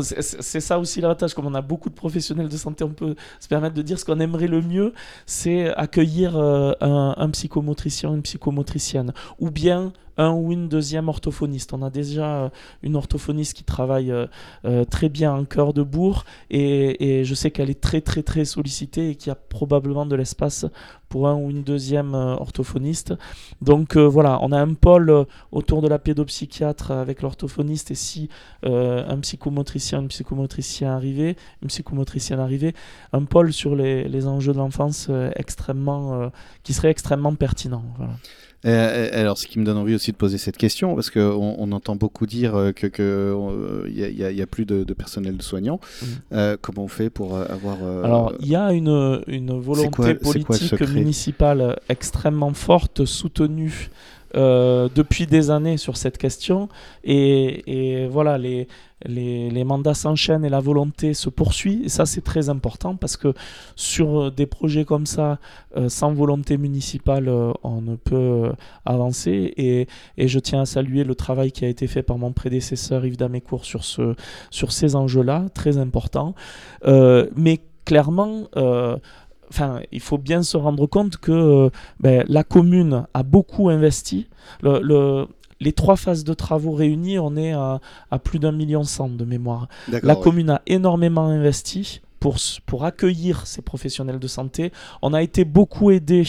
c'est 0.00 0.60
ça 0.60 0.78
aussi 0.78 1.00
l'avantage. 1.00 1.32
Comme 1.32 1.46
on 1.46 1.54
a 1.54 1.62
beaucoup 1.62 1.88
de 1.88 1.94
professionnels 1.94 2.48
de 2.48 2.56
santé, 2.56 2.84
on 2.84 2.90
peut 2.90 3.14
se 3.40 3.48
permettre 3.48 3.74
de 3.74 3.82
dire 3.82 3.98
ce 3.98 4.04
qu'on 4.04 4.20
aimerait 4.20 4.48
le 4.48 4.60
mieux, 4.60 4.92
c'est 5.24 5.74
accueillir 5.74 6.36
euh, 6.36 6.72
un, 6.82 7.14
un 7.16 7.30
psychomotricien, 7.30 8.12
une 8.14 8.22
psychomotricienne, 8.22 9.12
ou 9.38 9.50
bien 9.50 9.92
un 10.16 10.32
ou 10.32 10.52
une 10.52 10.68
deuxième 10.68 11.08
orthophoniste. 11.08 11.72
On 11.72 11.82
a 11.82 11.90
déjà 11.90 12.44
euh, 12.44 12.48
une 12.82 12.96
orthophoniste 12.96 13.54
qui 13.54 13.64
travaille 13.64 14.10
euh, 14.10 14.26
euh, 14.64 14.84
très 14.84 15.08
bien 15.08 15.32
en 15.32 15.44
cœur 15.44 15.72
de 15.72 15.82
bourg 15.82 16.24
et, 16.50 17.24
je 17.24 17.34
sais 17.34 17.50
qu'elle 17.50 17.70
est 17.70 17.80
très 17.80 18.00
très 18.00 18.22
très 18.22 18.44
sollicitée 18.44 19.10
et 19.10 19.14
qu'il 19.16 19.28
y 19.28 19.30
a 19.30 19.34
probablement 19.34 20.06
de 20.06 20.16
l'espace 20.16 20.66
pour 21.08 21.28
un 21.28 21.34
ou 21.34 21.50
une 21.50 21.62
deuxième 21.62 22.14
orthophoniste. 22.14 23.14
Donc 23.62 23.96
voilà, 23.96 24.38
on 24.42 24.52
a 24.52 24.60
un 24.60 24.74
pôle 24.74 25.26
autour 25.52 25.82
de 25.82 25.88
la 25.88 25.98
pédopsychiatre 25.98 26.90
avec 26.90 27.22
l'orthophoniste 27.22 27.90
et 27.90 27.94
si 27.94 28.28
un 28.64 29.18
psychomotricien, 29.20 30.00
une 30.02 30.08
psychomotricienne 30.08 30.90
arrivait, 30.90 31.36
une 31.62 31.68
psychomotricienne 31.68 32.40
arrivait, 32.40 32.74
un 33.12 33.24
pôle 33.24 33.52
sur 33.52 33.76
les, 33.76 34.26
enjeux 34.26 34.52
de 34.52 34.58
l'enfance 34.58 35.10
extrêmement, 35.36 36.30
qui 36.62 36.74
serait 36.74 36.90
extrêmement 36.90 37.34
pertinent. 37.34 37.84
Voilà. 37.96 38.14
Euh, 38.66 38.70
euh, 39.12 39.20
alors, 39.20 39.38
ce 39.38 39.46
qui 39.46 39.58
me 39.58 39.64
donne 39.64 39.76
envie 39.76 39.94
aussi 39.94 40.12
de 40.12 40.16
poser 40.16 40.38
cette 40.38 40.56
question, 40.56 40.94
parce 40.94 41.10
qu'on 41.10 41.54
on 41.58 41.72
entend 41.72 41.96
beaucoup 41.96 42.26
dire 42.26 42.56
euh, 42.56 42.72
qu'il 42.72 42.90
n'y 44.34 44.42
a, 44.42 44.46
plus 44.46 44.66
de, 44.66 44.84
personnel 44.92 45.36
de 45.36 45.42
soignants. 45.42 45.80
Mhm. 46.02 46.56
comment 46.60 46.84
on 46.84 46.88
fait 46.88 47.10
pour 47.10 47.36
avoir... 47.36 47.76
alors, 48.04 48.32
il 48.40 48.48
y 48.48 48.56
a 48.56 48.72
une, 48.72 49.22
une 49.26 49.58
volonté 49.58 50.14
politique 50.14 50.80
municipale 50.88 51.78
extrêmement 51.88 52.52
forte, 52.54 53.04
soutenue 53.04 53.90
euh, 54.34 54.88
depuis 54.94 55.26
des 55.26 55.50
années 55.50 55.76
sur 55.76 55.96
cette 55.96 56.18
question. 56.18 56.68
Et, 57.04 58.08
voilà, 58.10 58.38
les, 58.38 58.68
les, 59.04 59.64
mandats 59.64 59.94
s'enchaînent 59.94 60.44
et 60.44 60.48
la 60.48 60.60
volonté 60.60 61.14
se 61.14 61.28
poursuit. 61.28 61.82
Et 61.84 61.88
ça, 61.88 62.06
c'est 62.06 62.22
très 62.22 62.48
important 62.48 62.96
parce 62.96 63.16
que 63.16 63.32
sur 63.76 64.32
des 64.32 64.46
projets 64.46 64.84
comme 64.84 65.06
ça, 65.06 65.38
euh, 65.76 65.88
sans 65.88 66.12
volonté 66.12 66.56
municipale, 66.58 67.28
euh, 67.28 67.52
on 67.62 67.80
ne 67.80 67.96
peut 67.96 68.52
avancer. 68.84 69.54
Et, 69.56 69.86
et, 70.18 70.28
je 70.28 70.38
tiens 70.38 70.62
à 70.62 70.66
saluer 70.66 71.04
le 71.04 71.14
travail 71.14 71.52
qui 71.52 71.64
a 71.64 71.68
été 71.68 71.86
fait 71.86 72.02
par 72.02 72.18
mon 72.18 72.32
prédécesseur 72.32 73.06
Yves 73.06 73.16
Damécourt 73.16 73.64
sur, 73.64 73.84
ce, 73.84 74.14
sur 74.50 74.72
ces 74.72 74.96
enjeux-là, 74.96 75.46
très 75.54 75.78
importants. 75.78 76.34
mais 76.84 77.60
clairement, 77.84 78.48
enfin, 79.50 79.80
il 79.92 80.00
faut 80.00 80.18
bien 80.18 80.42
se 80.42 80.56
rendre 80.56 80.86
compte 80.86 81.16
que 81.16 81.32
euh, 81.32 81.70
ben, 82.00 82.24
la 82.28 82.44
commune 82.44 83.06
a 83.14 83.22
beaucoup 83.22 83.68
investi. 83.68 84.28
les 84.62 85.72
trois 85.72 85.96
phases 85.96 86.24
de 86.24 86.34
travaux 86.34 86.72
réunies, 86.72 87.18
on 87.18 87.36
est 87.36 87.52
à, 87.52 87.80
plus 88.22 88.38
d'un 88.38 88.52
million 88.52 88.84
cent 88.84 89.08
de 89.08 89.24
mémoire. 89.24 89.68
La 89.88 90.16
commune 90.16 90.50
a 90.50 90.62
énormément 90.66 91.26
investi 91.26 92.02
pour, 92.20 92.36
pour 92.66 92.84
accueillir 92.84 93.46
ces 93.46 93.62
professionnels 93.62 94.18
de 94.18 94.28
santé. 94.28 94.72
On 95.02 95.14
a 95.14 95.22
été 95.22 95.44
beaucoup 95.44 95.90
aidé 95.90 96.24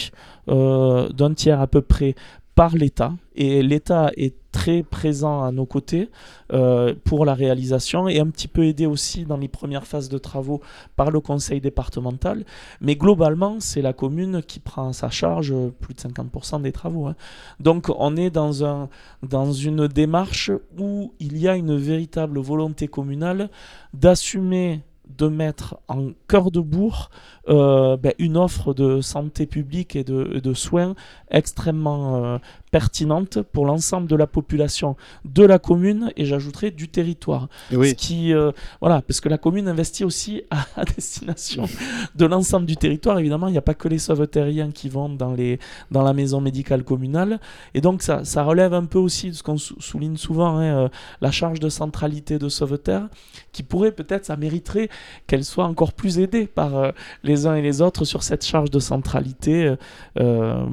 d'un 0.46 1.34
tiers 1.34 1.60
à 1.60 1.66
peu 1.66 1.82
près 1.82 2.14
par 2.58 2.74
l'État 2.74 3.12
et 3.36 3.62
l'État 3.62 4.10
est 4.16 4.34
très 4.50 4.82
présent 4.82 5.44
à 5.44 5.52
nos 5.52 5.64
côtés 5.64 6.10
euh, 6.52 6.92
pour 7.04 7.24
la 7.24 7.34
réalisation 7.34 8.08
et 8.08 8.18
un 8.18 8.26
petit 8.30 8.48
peu 8.48 8.64
aidé 8.64 8.84
aussi 8.84 9.24
dans 9.24 9.36
les 9.36 9.46
premières 9.46 9.86
phases 9.86 10.08
de 10.08 10.18
travaux 10.18 10.60
par 10.96 11.12
le 11.12 11.20
conseil 11.20 11.60
départemental. 11.60 12.44
Mais 12.80 12.96
globalement, 12.96 13.60
c'est 13.60 13.80
la 13.80 13.92
commune 13.92 14.42
qui 14.42 14.58
prend 14.58 14.88
à 14.88 14.92
sa 14.92 15.08
charge 15.08 15.54
plus 15.78 15.94
de 15.94 16.00
50% 16.00 16.62
des 16.62 16.72
travaux. 16.72 17.06
Hein. 17.06 17.14
Donc 17.60 17.92
on 17.96 18.16
est 18.16 18.30
dans, 18.30 18.64
un, 18.64 18.88
dans 19.22 19.52
une 19.52 19.86
démarche 19.86 20.50
où 20.76 21.12
il 21.20 21.38
y 21.38 21.46
a 21.46 21.54
une 21.54 21.76
véritable 21.76 22.40
volonté 22.40 22.88
communale 22.88 23.50
d'assumer 23.94 24.82
de 25.16 25.28
mettre 25.28 25.78
en 25.88 26.10
cœur 26.28 26.50
de 26.50 26.60
bourg 26.60 27.10
euh, 27.48 27.96
ben, 27.96 28.12
une 28.18 28.36
offre 28.36 28.74
de 28.74 29.00
santé 29.00 29.46
publique 29.46 29.96
et 29.96 30.04
de, 30.04 30.54
soins 30.54 30.94
extrêmement 31.30 32.24
euh, 32.24 32.38
pertinente 32.70 33.42
pour 33.42 33.66
l'ensemble 33.66 34.08
de 34.08 34.16
la 34.16 34.26
population 34.26 34.96
de 35.24 35.44
la 35.44 35.58
commune 35.58 36.12
et 36.16 36.24
j'ajouterai 36.24 36.70
du 36.70 36.88
territoire. 36.88 37.48
Oui. 37.72 37.90
Ce 37.90 37.94
qui, 37.94 38.32
euh, 38.32 38.52
voilà, 38.80 39.02
parce 39.02 39.20
que 39.20 39.28
la 39.28 39.38
commune 39.38 39.68
investit 39.68 40.04
aussi 40.04 40.42
à, 40.50 40.84
destination 40.84 41.66
de 42.14 42.26
l'ensemble 42.26 42.66
du 42.66 42.76
territoire. 42.76 43.18
Évidemment, 43.18 43.48
il 43.48 43.52
n'y 43.52 43.58
a 43.58 43.62
pas 43.62 43.74
que 43.74 43.88
les 43.88 43.98
sauvetariens 43.98 44.70
qui 44.70 44.88
vont 44.88 45.08
dans, 45.08 45.34
les, 45.34 45.58
dans 45.90 46.02
la 46.02 46.12
maison 46.12 46.40
médicale 46.40 46.84
communale. 46.84 47.40
Et 47.74 47.80
donc, 47.80 48.02
ça, 48.02 48.24
ça 48.24 48.42
relève 48.42 48.74
un 48.74 48.84
peu 48.84 48.98
aussi 48.98 49.30
de 49.30 49.34
ce 49.34 49.42
qu'on 49.42 49.58
souligne 49.58 50.16
souvent, 50.16 50.58
hein, 50.58 50.84
euh, 50.84 50.88
la 51.20 51.30
charge 51.30 51.60
de 51.60 51.68
centralité 51.68 52.38
de 52.38 52.48
sauveterre, 52.48 53.08
qui 53.52 53.62
pourrait 53.62 53.92
peut-être, 53.92 54.26
ça 54.26 54.36
mériterait 54.36 54.88
qu'elle 55.26 55.44
soit 55.44 55.64
encore 55.64 55.92
plus 55.92 56.18
aidée 56.18 56.46
par 56.46 56.76
euh, 56.76 56.90
les 57.22 57.46
uns 57.46 57.54
et 57.54 57.62
les 57.62 57.82
autres 57.82 58.04
sur 58.04 58.22
cette 58.22 58.44
charge 58.44 58.70
de 58.70 58.78
centralité 58.78 59.74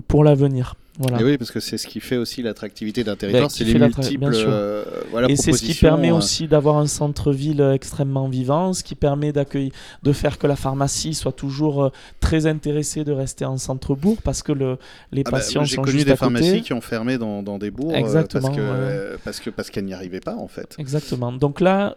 pour 0.07 0.23
l'avenir. 0.23 0.75
Et 1.19 1.23
oui, 1.23 1.37
parce 1.37 1.51
que 1.51 1.59
c'est 1.59 1.77
ce 1.77 1.87
qui 1.87 1.99
fait 1.99 2.15
aussi 2.15 2.41
l'attractivité 2.41 3.03
d'un 3.03 3.17
territoire, 3.17 3.51
c'est 3.51 3.65
les 3.65 3.77
multiples 3.77 4.31
euh, 4.33 4.83
voilà, 5.11 5.29
Et 5.29 5.35
c'est 5.35 5.51
ce 5.51 5.61
qui 5.61 5.73
permet 5.73 6.11
euh. 6.11 6.15
aussi 6.15 6.47
d'avoir 6.47 6.77
un 6.77 6.87
centre-ville 6.87 7.61
extrêmement 7.73 8.29
vivant, 8.29 8.71
ce 8.71 8.81
qui 8.81 8.95
permet 8.95 9.33
d'accueillir, 9.33 9.71
de 10.03 10.13
faire 10.13 10.37
que 10.37 10.47
la 10.47 10.55
pharmacie 10.55 11.13
soit 11.13 11.33
toujours 11.33 11.83
euh, 11.83 11.89
très 12.21 12.45
intéressée 12.45 13.03
de 13.03 13.11
rester 13.11 13.43
en 13.43 13.57
centre-bourg, 13.57 14.17
parce 14.23 14.41
que 14.41 14.53
le, 14.53 14.77
les 15.11 15.23
ah 15.25 15.31
bah, 15.31 15.37
patients 15.37 15.61
sont 15.61 15.65
juste 15.65 15.85
J'ai 15.85 15.91
connu 15.91 16.03
des 16.05 16.15
pharmacies 16.15 16.61
qui 16.61 16.71
ont 16.71 16.81
fermé 16.81 17.17
dans, 17.17 17.43
dans 17.43 17.57
des 17.57 17.71
bourgs 17.71 17.93
Exactement, 17.93 18.47
parce 18.47 18.55
que 18.55 19.17
parce 19.23 19.39
que 19.41 19.49
parce 19.49 19.69
qu'elles 19.69 19.85
n'y 19.85 19.93
arrivaient 19.93 20.21
pas 20.21 20.35
en 20.35 20.47
fait. 20.47 20.75
Exactement. 20.79 21.33
Donc 21.33 21.59
là, 21.59 21.93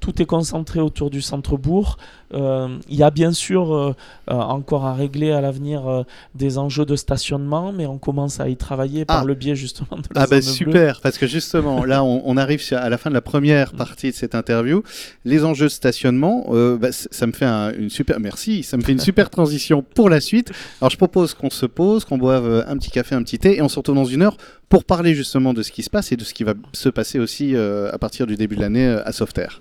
tout 0.00 0.22
est 0.22 0.26
concentré 0.26 0.80
autour 0.80 1.10
du 1.10 1.20
centre-bourg. 1.20 1.98
Il 2.32 2.78
y 2.88 3.02
a 3.02 3.10
bien 3.10 3.32
sûr 3.32 3.94
encore 4.26 4.86
à 4.86 4.94
régler 4.94 5.32
à 5.32 5.40
l'avenir 5.42 6.04
des 6.34 6.56
enjeux 6.56 6.86
de 6.86 6.96
stationnement, 6.96 7.72
mais 7.72 7.86
on 7.86 7.98
commence 7.98 8.21
à 8.40 8.48
y 8.48 8.56
travailler 8.56 9.04
par 9.04 9.20
ah. 9.20 9.24
le 9.24 9.34
biais 9.34 9.56
justement 9.56 9.98
de 9.98 10.04
la 10.14 10.22
Ah 10.22 10.26
ben 10.26 10.42
super, 10.42 11.00
parce 11.00 11.18
que 11.18 11.26
justement 11.26 11.84
là 11.84 12.02
on, 12.04 12.36
arrive 12.36 12.62
à 12.72 12.88
la 12.88 12.98
fin 12.98 13.10
de 13.10 13.14
la 13.14 13.20
première 13.20 13.72
mm. 13.74 13.76
partie 13.76 14.10
de 14.10 14.16
cette 14.16 14.34
interview. 14.34 14.82
Les 15.24 15.44
enjeux 15.44 15.66
de 15.66 15.70
stationnement, 15.70 16.46
bah, 16.78 16.92
ça 16.92 17.26
me 17.26 17.32
fait 17.32 17.46
une 17.46 17.90
super, 17.90 18.20
merci, 18.20 18.62
ça 18.62 18.76
me 18.76 18.82
fait 18.82 18.92
une 18.92 19.00
super 19.00 19.30
transition 19.30 19.82
pour 19.82 20.08
la 20.08 20.20
suite. 20.20 20.52
Alors 20.80 20.90
je 20.90 20.96
propose 20.96 21.34
qu'on 21.34 21.50
se 21.50 21.66
pose, 21.66 22.04
qu'on 22.04 22.18
boive 22.18 22.64
un 22.66 22.76
petit 22.76 22.90
café, 22.90 23.14
un 23.14 23.22
petit 23.22 23.38
thé, 23.38 23.56
et 23.56 23.62
on 23.62 23.68
se 23.68 23.76
retrouve 23.76 23.96
dans 23.96 24.04
une 24.04 24.22
heure 24.22 24.36
pour 24.68 24.84
parler 24.84 25.14
justement 25.14 25.54
de 25.54 25.62
ce 25.62 25.72
qui 25.72 25.82
se 25.82 25.90
passe 25.90 26.12
et 26.12 26.16
de 26.16 26.24
ce 26.24 26.34
qui 26.34 26.44
va 26.44 26.54
se 26.72 26.88
passer 26.88 27.18
aussi 27.18 27.56
à 27.56 27.98
partir 27.98 28.26
du 28.26 28.36
début 28.36 28.56
de 28.56 28.60
l'année 28.60 28.86
à 28.86 29.12
Softair. 29.12 29.60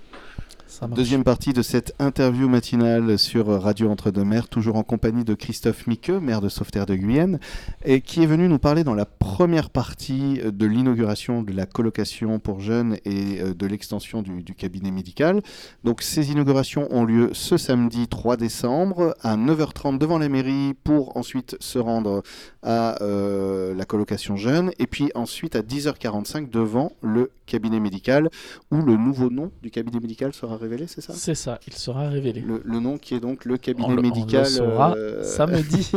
Deuxième 0.90 1.24
partie 1.24 1.54
de 1.54 1.62
cette 1.62 1.94
interview 2.00 2.50
matinale 2.50 3.20
sur 3.20 3.46
Radio 3.62 3.88
Entre-deux-Mers, 3.92 4.50
toujours 4.50 4.78
en 4.78 4.84
compagnie 4.84 5.24
de 5.24 5.36
Christophe 5.36 5.86
Miqueux, 5.86 6.20
maire 6.20 6.42
de 6.42 6.50
Sauveterre 6.50 6.88
de 6.88 6.96
Guyenne, 6.96 7.40
et 7.86 8.02
qui 8.02 8.24
est 8.24 8.26
venu 8.26 8.48
nous 8.48 8.58
parler 8.58 8.84
dans 8.84 8.96
la 8.96 9.06
première 9.06 9.70
partie 9.70 10.40
de 10.44 10.66
l'inauguration 10.66 11.44
de 11.44 11.54
la 11.54 11.68
colocation 11.68 12.40
pour 12.40 12.62
jeunes 12.62 12.98
et 13.06 13.42
euh, 13.42 13.54
de 13.54 13.68
l'extension 13.68 14.24
du, 14.24 14.44
cabinet 14.56 14.90
médical. 14.90 15.42
Donc 15.84 16.02
ces 16.02 16.32
inaugurations 16.32 16.88
ont 16.90 17.06
lieu 17.06 17.30
ce 17.34 17.58
samedi 17.58 18.08
3 18.08 18.36
décembre 18.36 19.16
à 19.22 19.38
9h30 19.38 20.00
devant 20.00 20.18
la 20.18 20.30
mairie 20.30 20.74
pour 20.84 21.16
ensuite 21.16 21.58
se 21.60 21.78
rendre 21.78 22.24
à 22.64 23.02
euh, 23.04 23.76
la 23.76 23.86
colocation 23.86 24.36
jeune 24.36 24.72
et 24.80 24.88
puis 24.88 25.12
ensuite 25.14 25.56
à 25.56 25.62
10h45 25.62 26.50
devant 26.50 26.92
le 27.02 27.32
cabinet 27.46 27.80
médical 27.80 28.30
où 28.72 28.82
le 28.82 28.98
nouveau 28.98 29.30
nom 29.30 29.52
du 29.62 29.70
cabinet 29.70 30.00
médical 30.00 30.34
sera 30.34 30.58
révélé 30.58 30.71
c'est 30.88 31.02
ça? 31.02 31.14
C'est 31.16 31.36
ça, 31.36 31.60
il 31.68 31.74
sera 31.74 32.10
révélé. 32.10 32.44
Le, 32.46 32.80
nom 32.80 32.98
qui 32.98 33.16
est 33.16 33.20
donc 33.20 33.46
le 33.46 33.58
cabinet 33.58 33.96
médical. 33.96 34.42
On 34.42 34.44
le 34.44 34.50
saura 34.50 34.94
euh, 34.96 35.24
samedi. 35.24 35.92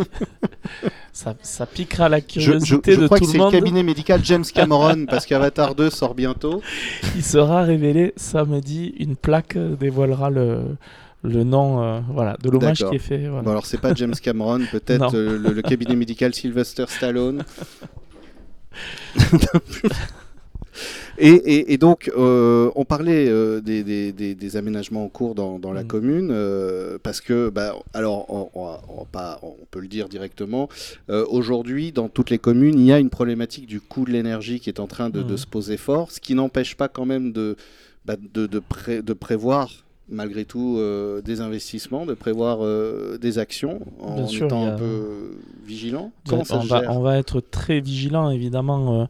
ça, 1.12 1.35
ça, 1.43 1.66
piquera 1.66 2.09
la 2.09 2.21
curiosité 2.21 2.93
je, 2.93 2.97
je, 2.97 3.00
je 3.02 3.07
crois 3.07 3.19
que 3.19 3.26
c'est 3.26 3.38
le 3.38 3.50
cabinet 3.50 3.83
médical 3.83 4.21
James 4.25 4.45
Cameron 4.45 5.07
parce 5.09 5.26
qu'Avatar 5.26 5.75
2 5.75 5.90
sort 5.90 6.14
bientôt. 6.14 6.62
Il 7.16 7.25
sera 7.25 7.62
révélé 7.62 8.12
samedi. 8.16 8.95
Une 8.99 9.16
plaque 9.16 9.57
dévoilera 9.57 10.31
le, 10.31 10.76
le 11.25 11.43
nom 11.43 11.83
euh, 11.83 12.00
voilà, 12.09 12.37
de 12.43 12.50
l'hommage 12.50 12.85
qui 12.85 12.95
est 12.95 12.99
fait. 12.99 13.28
Bon, 13.28 13.50
alors 13.50 13.66
c'est 13.66 13.81
pas 13.81 13.95
James 13.95 14.14
Cameron, 14.14 14.61
peut-être 14.71 15.16
euh, 15.16 15.38
le, 15.38 15.52
le, 15.52 15.62
cabinet 15.62 15.97
médical 15.97 16.35
Sylvester 16.35 16.85
Stallone. 16.88 17.45
Et, 21.19 21.78
donc, 21.78 22.11
euh, 22.16 22.71
on 22.75 22.85
parlait 22.85 23.28
euh, 23.28 23.61
des, 23.61 24.57
aménagements 24.57 25.04
en 25.04 25.09
cours 25.09 25.35
dans, 25.35 25.73
la 25.73 25.85
mm. 25.85 25.87
commune, 25.87 26.28
euh, 26.31 26.99
parce 27.02 27.21
que, 27.21 27.49
bah, 27.49 27.75
alors, 27.93 28.26
on, 28.54 29.04
pas, 29.11 29.38
on, 29.43 29.54
peut 29.71 29.81
le 29.81 29.88
dire 29.88 30.09
directement, 30.09 30.69
aujourd'hui, 31.09 31.93
dans 31.93 32.09
toutes 32.09 32.31
les 32.31 32.38
communes, 32.38 32.78
il 32.78 32.87
y 32.87 32.93
a 32.93 32.99
une 32.99 33.11
problématique 33.11 33.66
du 33.66 33.81
coût 33.81 34.04
de 34.04 34.11
l'énergie 34.11 34.61
qui 34.61 34.69
est 34.69 34.81
en 34.81 34.87
train 34.87 35.11
de, 35.11 35.23
mm. 35.23 35.37
se 35.37 35.47
poser 35.47 35.76
fort, 35.76 36.11
ce 36.11 36.21
qui 36.21 36.35
n'empêche 36.35 36.76
pas 36.76 36.88
quand 36.88 37.07
même 37.07 37.33
de, 37.33 37.57
bah, 38.04 38.16
de, 38.35 38.47
de 38.47 39.12
prévoir 39.12 39.71
malgré 40.07 40.45
tout 40.45 40.78
des 41.25 41.40
investissements, 41.40 42.04
de 42.04 42.12
prévoir 42.12 42.59
des 43.19 43.38
actions 43.38 43.81
en 44.00 44.26
étant 44.26 44.66
un 44.66 44.76
peu 44.76 45.31
vigilant 45.64 46.12
on, 46.31 46.43
va, 46.43 46.83
on, 46.90 47.00
va, 47.00 47.16
être 47.16 47.40
très 47.40 47.81
vigilant 47.81 48.28
évidemment 48.31 49.09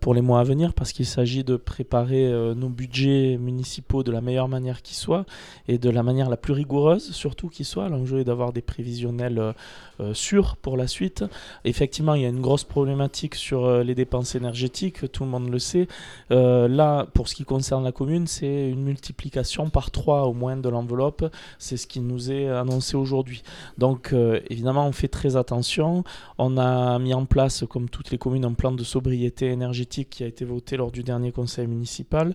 pour 0.00 0.14
les 0.14 0.20
mois 0.20 0.40
à 0.40 0.44
venir 0.44 0.72
parce 0.72 0.92
qu'il 0.92 1.06
s'agit 1.06 1.44
de 1.44 1.56
préparer 1.56 2.26
euh, 2.26 2.54
nos 2.54 2.68
budgets 2.68 3.36
municipaux 3.38 4.02
de 4.02 4.10
la 4.10 4.20
meilleure 4.20 4.48
manière 4.48 4.82
qui 4.82 4.94
soit 4.94 5.26
et 5.68 5.78
de 5.78 5.90
la 5.90 6.02
manière 6.02 6.28
la 6.28 6.36
plus 6.36 6.52
rigoureuse 6.52 7.12
surtout 7.12 7.48
qui 7.48 7.64
soit. 7.64 7.88
L'enjeu 7.88 8.20
est 8.20 8.24
d'avoir 8.24 8.52
des 8.52 8.62
prévisionnels 8.62 9.54
euh, 10.00 10.14
sûrs 10.14 10.56
pour 10.56 10.76
la 10.76 10.86
suite. 10.86 11.24
Effectivement, 11.64 12.14
il 12.14 12.22
y 12.22 12.24
a 12.24 12.28
une 12.28 12.40
grosse 12.40 12.64
problématique 12.64 13.34
sur 13.36 13.84
les 13.84 13.94
dépenses 13.94 14.34
énergétiques, 14.34 15.10
tout 15.12 15.24
le 15.24 15.30
monde 15.30 15.48
le 15.48 15.58
sait. 15.58 15.86
là, 16.30 17.06
pour 17.14 17.28
ce 17.28 17.34
qui 17.34 17.44
concerne 17.44 17.84
la 17.84 17.92
commune, 17.92 18.26
c'est 18.26 18.70
une 18.70 18.82
multiplication 18.82 19.70
par 19.70 19.90
3 19.90 20.22
au 20.22 20.32
moins 20.32 20.56
de 20.56 20.68
l'enveloppe. 20.68 21.24
C'est 21.58 21.76
ce 21.76 21.86
qui 21.86 22.00
nous 22.00 22.32
est 22.32 22.48
annoncé 22.48 22.96
aujourd'hui. 22.96 23.42
Donc, 23.78 24.14
évidemment, 24.50 24.86
on 24.86 24.92
fait 24.92 25.08
très 25.08 25.36
attention. 25.36 26.02
On 26.38 26.58
a 26.58 26.98
mis 26.98 27.14
en 27.14 27.24
place, 27.24 27.64
comme 27.68 27.88
toutes 27.88 28.10
les 28.10 28.18
communes, 28.18 28.44
un 28.44 28.54
plan 28.54 28.72
de 28.72 28.82
sobriété 28.82 29.43
énergétique 29.50 30.10
qui 30.10 30.24
a 30.24 30.26
été 30.26 30.44
voté 30.44 30.76
lors 30.76 30.90
du 30.90 31.02
dernier 31.02 31.32
conseil 31.32 31.66
municipal. 31.66 32.34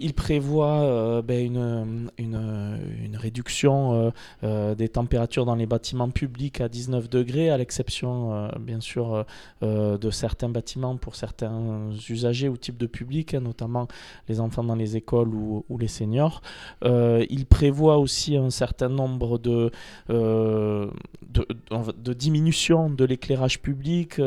Il 0.00 0.14
prévoit 0.14 0.80
euh, 0.82 1.22
ben, 1.22 2.10
une, 2.18 3.16
réduction 3.16 3.94
euh, 3.94 4.10
euh, 4.42 4.74
des 4.74 4.88
températures 4.88 5.44
dans 5.44 5.54
les 5.54 5.66
bâtiments 5.66 6.10
publics 6.10 6.60
à 6.60 6.68
19 6.68 7.08
degrés, 7.08 7.50
à 7.50 7.56
l'exception 7.56 8.48
bien 8.60 8.80
sûr 8.80 9.24
de 9.62 10.10
certains 10.10 10.48
bâtiments 10.48 10.96
pour 10.96 11.14
certains 11.14 11.90
usagers 12.08 12.48
ou 12.48 12.56
types 12.56 12.76
de 12.76 12.86
publics, 12.86 13.34
hein, 13.34 13.40
notamment 13.40 13.88
les 14.28 14.40
enfants 14.40 14.64
dans 14.64 14.74
les 14.74 14.96
écoles 14.96 15.28
ou, 15.28 15.78
les 15.78 15.88
seniors. 15.88 16.42
il 16.82 17.46
prévoit 17.46 17.98
aussi 17.98 18.36
un 18.36 18.50
certain 18.50 18.88
nombre 18.88 19.38
de, 19.38 19.70
de, 20.08 20.90
de, 21.30 22.12
diminution 22.12 22.90
de 22.90 23.04
l'éclairage 23.04 23.60
public 23.60 24.20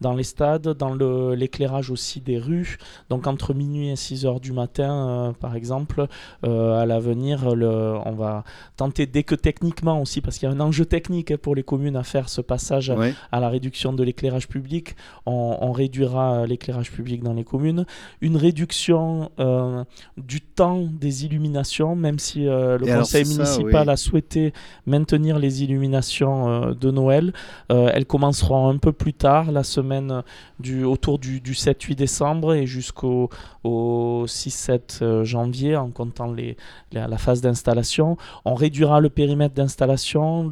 dans 0.00 0.14
les 0.14 0.22
stades, 0.22 0.68
dans 0.68 0.94
l'éclairage 1.34 1.90
aussi 1.90 2.20
des 2.20 2.38
rues. 2.38 2.78
Donc 3.10 3.26
entre 3.26 3.54
minuit 3.54 3.90
et 3.90 3.96
6 3.96 4.26
heures 4.26 4.40
du 4.40 4.52
matin, 4.52 5.13
par 5.40 5.56
exemple, 5.56 6.06
euh, 6.44 6.80
à 6.80 6.86
l'avenir, 6.86 7.44
on 7.44 8.12
va 8.12 8.44
tenter, 8.76 9.06
dès 9.06 9.22
que 9.22 9.34
techniquement 9.34 10.00
aussi, 10.00 10.20
parce 10.20 10.38
qu'il 10.38 10.48
y 10.48 10.52
a 10.52 10.54
un 10.54 10.60
enjeu 10.60 10.84
technique 10.84 11.30
hein, 11.30 11.36
pour 11.40 11.54
les 11.54 11.62
communes 11.62 11.96
à 11.96 12.02
faire 12.02 12.28
ce 12.28 12.40
passage 12.40 12.92
à 13.32 13.40
la 13.40 13.48
réduction 13.48 13.92
de 13.92 14.02
l'éclairage 14.02 14.48
public, 14.48 14.96
on, 15.26 15.72
réduira 15.72 16.46
l'éclairage 16.46 16.92
public 16.92 17.22
dans 17.22 17.32
les 17.32 17.42
communes. 17.42 17.84
Une 18.20 18.36
réduction 18.36 19.30
euh, 19.40 19.82
du 20.16 20.40
temps 20.40 20.82
des 20.82 21.24
illuminations, 21.24 21.96
même 21.96 22.18
si 22.18 22.44
le 22.44 22.78
conseil 22.78 23.24
municipal 23.24 23.88
a 23.88 23.96
souhaité 23.96 24.52
maintenir 24.86 25.38
les 25.38 25.64
illuminations 25.64 26.70
de 26.72 26.90
Noël. 26.90 27.32
elles 27.68 28.06
commenceront 28.06 28.68
un 28.68 28.76
peu 28.76 28.92
plus 28.92 29.14
tard, 29.14 29.50
la 29.50 29.64
semaine 29.64 30.22
du, 30.60 30.84
autour 30.84 31.18
du, 31.18 31.40
7-8 31.40 31.94
décembre 31.94 32.54
et 32.54 32.66
jusqu'au 32.66 33.30
6-7 33.64 35.02
euh, 35.02 35.03
janvier 35.24 35.76
en 35.76 35.90
comptant 35.90 36.32
les, 36.32 36.56
la 36.92 37.18
phase 37.18 37.40
d'installation. 37.40 38.16
On 38.44 38.54
réduira 38.54 39.00
le 39.00 39.10
périmètre 39.10 39.54
d'installation, 39.54 40.48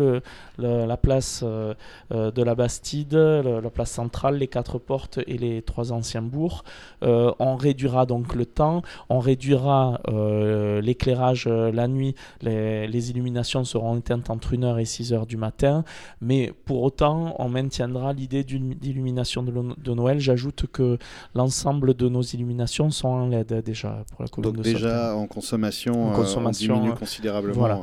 la 0.58 0.96
place 0.96 1.42
euh, 1.44 1.74
de 2.10 2.42
la 2.42 2.54
Bastide, 2.54 3.14
la 3.14 3.70
place 3.70 3.90
centrale, 3.90 4.36
les 4.36 4.48
quatre 4.48 4.78
portes 4.78 5.18
et 5.26 5.38
les 5.38 5.62
trois 5.62 5.92
anciens 5.92 6.22
bourgs. 6.22 6.62
on 7.02 7.56
réduira 7.56 8.06
donc 8.06 8.34
le 8.34 8.46
temps, 8.46 8.82
on 9.08 9.18
réduira 9.18 10.00
l'éclairage 10.82 11.46
la 11.46 11.88
nuit, 11.88 12.14
les, 12.40 12.86
les, 12.86 13.10
illuminations 13.10 13.64
seront 13.64 13.96
éteintes 13.96 14.30
entre 14.30 14.54
1h 14.54 14.80
et 14.80 14.84
6h 14.84 15.26
du 15.26 15.36
matin, 15.36 15.84
mais 16.20 16.52
pour 16.64 16.82
autant 16.82 17.34
on 17.38 17.48
maintiendra 17.48 18.12
l'idée 18.12 18.44
d'illumination 18.44 19.42
de, 19.42 19.52
de 19.76 19.94
Noël. 19.94 20.18
J'ajoute 20.18 20.66
que 20.72 20.98
l'ensemble 21.34 21.94
de 21.94 22.08
nos 22.08 22.22
illuminations 22.22 22.90
sont 22.90 23.08
en 23.08 23.28
LED 23.28 23.62
déjà 23.64 24.04
pour 24.12 24.22
la 24.22 24.28
colonne 24.28 24.41
Donc 24.42 24.60
déjà 24.60 25.14
en 25.14 25.26
consommation, 25.26 26.08
en 26.08 26.12
consommation 26.12 26.74
diminue 26.74 26.92
euh, 26.92 26.96
considérablement. 26.96 27.58
Voilà. 27.58 27.80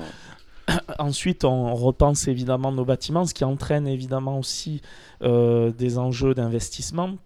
Ensuite, 0.99 1.45
on 1.45 1.73
repense 1.75 2.27
évidemment 2.27 2.71
nos 2.71 2.85
bâtiments, 2.85 3.25
ce 3.25 3.33
qui 3.33 3.43
entraîne 3.43 3.87
évidemment 3.87 4.37
aussi 4.37 4.81
euh, 5.23 5.71
des 5.71 5.97
enjeux 5.97 6.33
d'investissement 6.33 7.17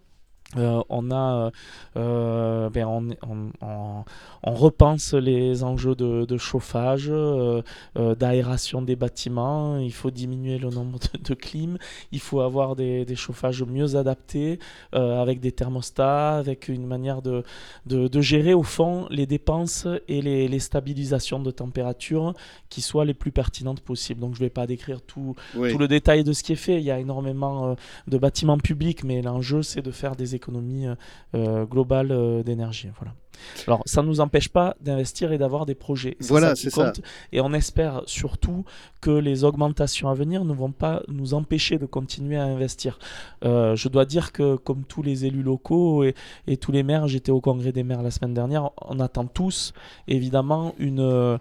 euh, 0.56 0.82
on 0.88 1.10
a, 1.10 1.50
euh, 1.96 2.70
ben 2.70 2.86
on, 2.86 4.04
repense 4.42 5.14
les 5.14 5.64
enjeux 5.64 5.94
de, 5.94 6.36
chauffage, 6.36 7.08
euh, 7.10 7.62
d'aération 7.94 8.82
des 8.82 8.96
bâtiments. 8.96 9.78
Il 9.78 9.92
faut 9.92 10.10
diminuer 10.10 10.58
le 10.58 10.70
nombre 10.70 10.98
de, 11.22 11.34
clim. 11.34 11.78
Il 12.12 12.20
faut 12.20 12.40
avoir 12.40 12.76
des, 12.76 13.06
chauffages 13.16 13.62
mieux 13.62 13.96
adaptés, 13.96 14.58
avec 14.92 15.40
des 15.40 15.52
thermostats, 15.52 16.36
avec 16.36 16.68
une 16.68 16.86
manière 16.86 17.22
de, 17.22 17.42
de, 17.86 18.20
gérer 18.20 18.54
au 18.54 18.62
fond 18.62 19.06
les 19.10 19.26
dépenses 19.26 19.86
et 20.08 20.22
les, 20.22 20.58
stabilisations 20.58 21.40
de 21.40 21.50
température 21.50 22.32
qui 22.70 22.80
soient 22.80 23.04
les 23.04 23.14
plus 23.14 23.32
pertinentes 23.32 23.80
possibles. 23.80 24.20
Donc 24.20 24.34
je 24.34 24.40
ne 24.40 24.46
vais 24.46 24.50
pas 24.50 24.66
décrire 24.66 25.02
tout, 25.02 25.34
tout 25.52 25.78
le 25.78 25.88
détail 25.88 26.24
de 26.24 26.32
ce 26.32 26.42
qui 26.42 26.52
est 26.52 26.56
fait. 26.56 26.76
Il 26.76 26.84
y 26.84 26.90
a 26.90 26.98
énormément 26.98 27.76
de 28.06 28.18
bâtiments 28.18 28.58
publics, 28.58 29.04
mais 29.04 29.20
l'enjeu 29.20 29.62
c'est 29.62 29.82
de 29.82 29.90
faire 29.90 30.16
des 30.16 30.34
économies 30.34 30.43
économie 30.44 30.86
euh, 30.86 30.94
euh, 31.34 31.64
globale 31.64 32.12
euh, 32.12 32.42
d'énergie. 32.42 32.88
Voilà. 32.98 33.14
Alors, 33.66 33.82
ça 33.84 34.00
ne 34.02 34.06
nous 34.06 34.20
empêche 34.20 34.48
pas 34.48 34.76
d'investir 34.80 35.32
et 35.32 35.38
d'avoir 35.38 35.66
des 35.66 35.74
projets. 35.74 36.16
Voilà, 36.20 36.54
c'est 36.54 36.70
ça. 36.70 36.92
Et 37.32 37.40
on 37.40 37.52
espère 37.52 38.02
surtout 38.06 38.64
que 39.00 39.10
les 39.10 39.42
augmentations 39.42 40.08
à 40.08 40.14
venir 40.14 40.44
ne 40.44 40.54
vont 40.54 40.70
pas 40.70 41.02
nous 41.08 41.34
empêcher 41.34 41.78
de 41.78 41.86
continuer 41.86 42.36
à 42.36 42.44
investir. 42.44 42.98
je 43.42 43.88
dois 43.88 44.04
dire 44.04 44.30
que, 44.30 44.54
comme 44.54 44.84
tous 44.84 45.02
les 45.02 45.24
élus 45.24 45.42
locaux 45.42 46.04
et, 46.04 46.14
et 46.46 46.56
tous 46.56 46.70
les 46.70 46.84
maires, 46.84 47.08
j'étais 47.08 47.32
au 47.32 47.40
congrès 47.40 47.72
des 47.72 47.82
maires 47.82 48.02
la 48.02 48.12
semaine 48.12 48.34
dernière, 48.34 48.70
on 48.80 49.00
attend 49.00 49.26
tous, 49.26 49.72
évidemment, 50.06 50.74
une 50.78 51.38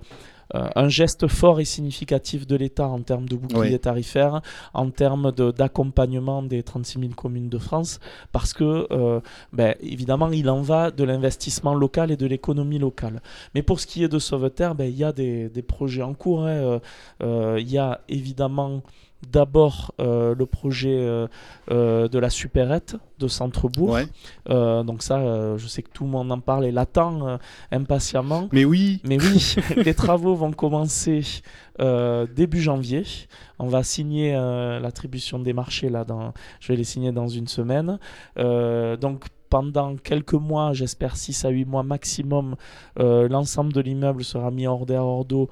un 0.53 0.87
geste 0.87 1.27
fort 1.27 1.59
et 1.59 1.65
significatif 1.65 2.45
de 2.47 2.55
l'État 2.55 2.87
en 2.87 3.01
termes 3.01 3.27
de 3.27 3.35
bouclier 3.35 3.79
tarifaire, 3.79 4.41
en 4.73 4.89
termes 4.89 5.31
d'accompagnement 5.31 6.43
des 6.43 6.63
36 6.63 6.99
000 6.99 7.13
communes 7.13 7.49
de 7.49 7.57
France, 7.57 7.99
parce 8.31 8.53
que, 8.53 8.87
euh, 8.91 9.19
ben, 9.51 9.75
évidemment, 9.81 10.31
il 10.31 10.49
en 10.49 10.61
va 10.61 10.91
de 10.91 11.03
l'investissement 11.03 11.73
local 11.73 12.11
et 12.11 12.17
de 12.17 12.25
l'économie 12.25 12.79
locale. 12.79 13.21
Mais 13.55 13.61
pour 13.61 13.79
ce 13.79 13.87
qui 13.87 14.03
est 14.03 14.07
de 14.07 14.19
Sauveterre, 14.19 14.75
ben, 14.75 14.85
il 14.85 14.97
y 14.97 15.03
a 15.03 15.11
des, 15.11 15.49
projets 15.67 16.03
en 16.03 16.13
cours. 16.13 16.45
Hein. 16.45 16.79
Euh, 17.21 17.57
il 17.59 17.69
y 17.69 17.77
a 17.77 18.01
évidemment 18.09 18.83
d'abord 19.31 19.93
euh, 19.99 20.35
le 20.35 20.45
projet 20.45 20.97
euh, 20.99 21.27
euh, 21.71 22.07
de 22.07 22.19
la 22.19 22.29
supérette 22.29 22.95
de 23.19 23.27
Centrebourg. 23.27 23.97
donc 24.47 25.01
ça, 25.01 25.57
je 25.57 25.67
sais 25.67 25.81
que 25.81 25.89
tout 25.89 26.03
le 26.03 26.09
monde 26.09 26.31
en 26.31 26.39
parle 26.39 26.65
et 26.65 26.71
l'attend 26.71 27.39
impatiemment. 27.71 28.49
Mais 28.51 28.65
oui 28.65 29.01
Mais 29.05 29.17
oui, 29.17 29.55
les 29.77 29.93
travaux 29.93 30.35
vont 30.35 30.51
commencer 30.51 31.21
début 32.35 32.61
janvier. 32.61 33.03
On 33.59 33.67
va 33.67 33.83
signer 33.83 34.33
l'attribution 34.33 35.39
des 35.39 35.53
marchés, 35.53 35.89
là, 35.89 36.03
dans, 36.03 36.33
je 36.59 36.67
vais 36.67 36.75
les 36.75 36.83
signer 36.83 37.11
dans 37.11 37.27
une 37.27 37.47
semaine. 37.47 37.97
donc 38.35 39.25
pendant 39.49 39.95
quelques 39.95 40.33
mois, 40.33 40.73
j'espère 40.73 41.15
6 41.15 41.45
à 41.45 41.49
8 41.49 41.65
mois 41.65 41.83
maximum, 41.83 42.55
l'ensemble 42.97 43.71
de 43.71 43.79
l'immeuble 43.79 44.23
sera 44.25 44.51
mis 44.51 44.67
hors 44.67 44.85
d'air, 44.85 45.05
hors 45.05 45.23
d'eau 45.23 45.49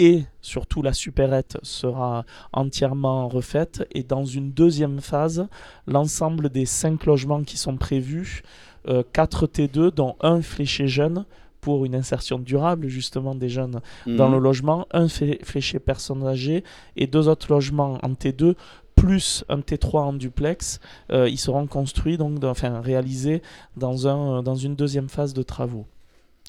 et 0.00 0.24
surtout 0.40 0.80
la 0.80 0.94
supérette 0.94 1.58
sera 1.62 2.24
entièrement 2.52 3.28
refaite. 3.28 3.86
Et 3.92 4.02
dans 4.02 4.24
une 4.24 4.50
deuxième 4.50 5.00
phase, 5.00 5.46
l'ensemble 5.86 6.48
des 6.48 6.64
cinq 6.64 7.04
logements 7.04 7.42
qui 7.44 7.58
sont 7.58 7.76
prévus, 7.76 8.42
4 9.12 9.44
euh, 9.44 9.46
T2, 9.46 9.94
dont 9.94 10.16
un 10.22 10.40
fléché 10.40 10.88
jeune 10.88 11.26
pour 11.60 11.84
une 11.84 11.94
insertion 11.94 12.38
durable 12.38 12.88
justement 12.88 13.34
des 13.34 13.50
jeunes 13.50 13.82
dans 14.06 14.28
mhm. 14.28 14.34
le 14.34 14.38
logement, 14.40 14.86
un 14.92 15.08
fléché 15.08 15.78
personnes 15.78 16.26
âgées 16.26 16.64
et 16.96 17.06
deux 17.06 17.28
autres 17.28 17.52
logements 17.52 17.98
en 18.02 18.12
T2 18.14 18.54
plus 18.96 19.44
un 19.50 19.58
T3 19.58 19.98
en 19.98 20.12
duplex, 20.14 20.80
euh, 21.10 21.28
ils 21.28 21.38
seront 21.38 21.66
construits, 21.66 22.18
donc, 22.18 22.42
enfin 22.44 22.80
réalisés 22.80 23.40
dans, 23.76 24.08
un, 24.08 24.42
dans 24.42 24.54
une 24.54 24.76
deuxième 24.76 25.08
phase 25.08 25.32
de 25.32 25.42
travaux. 25.42 25.86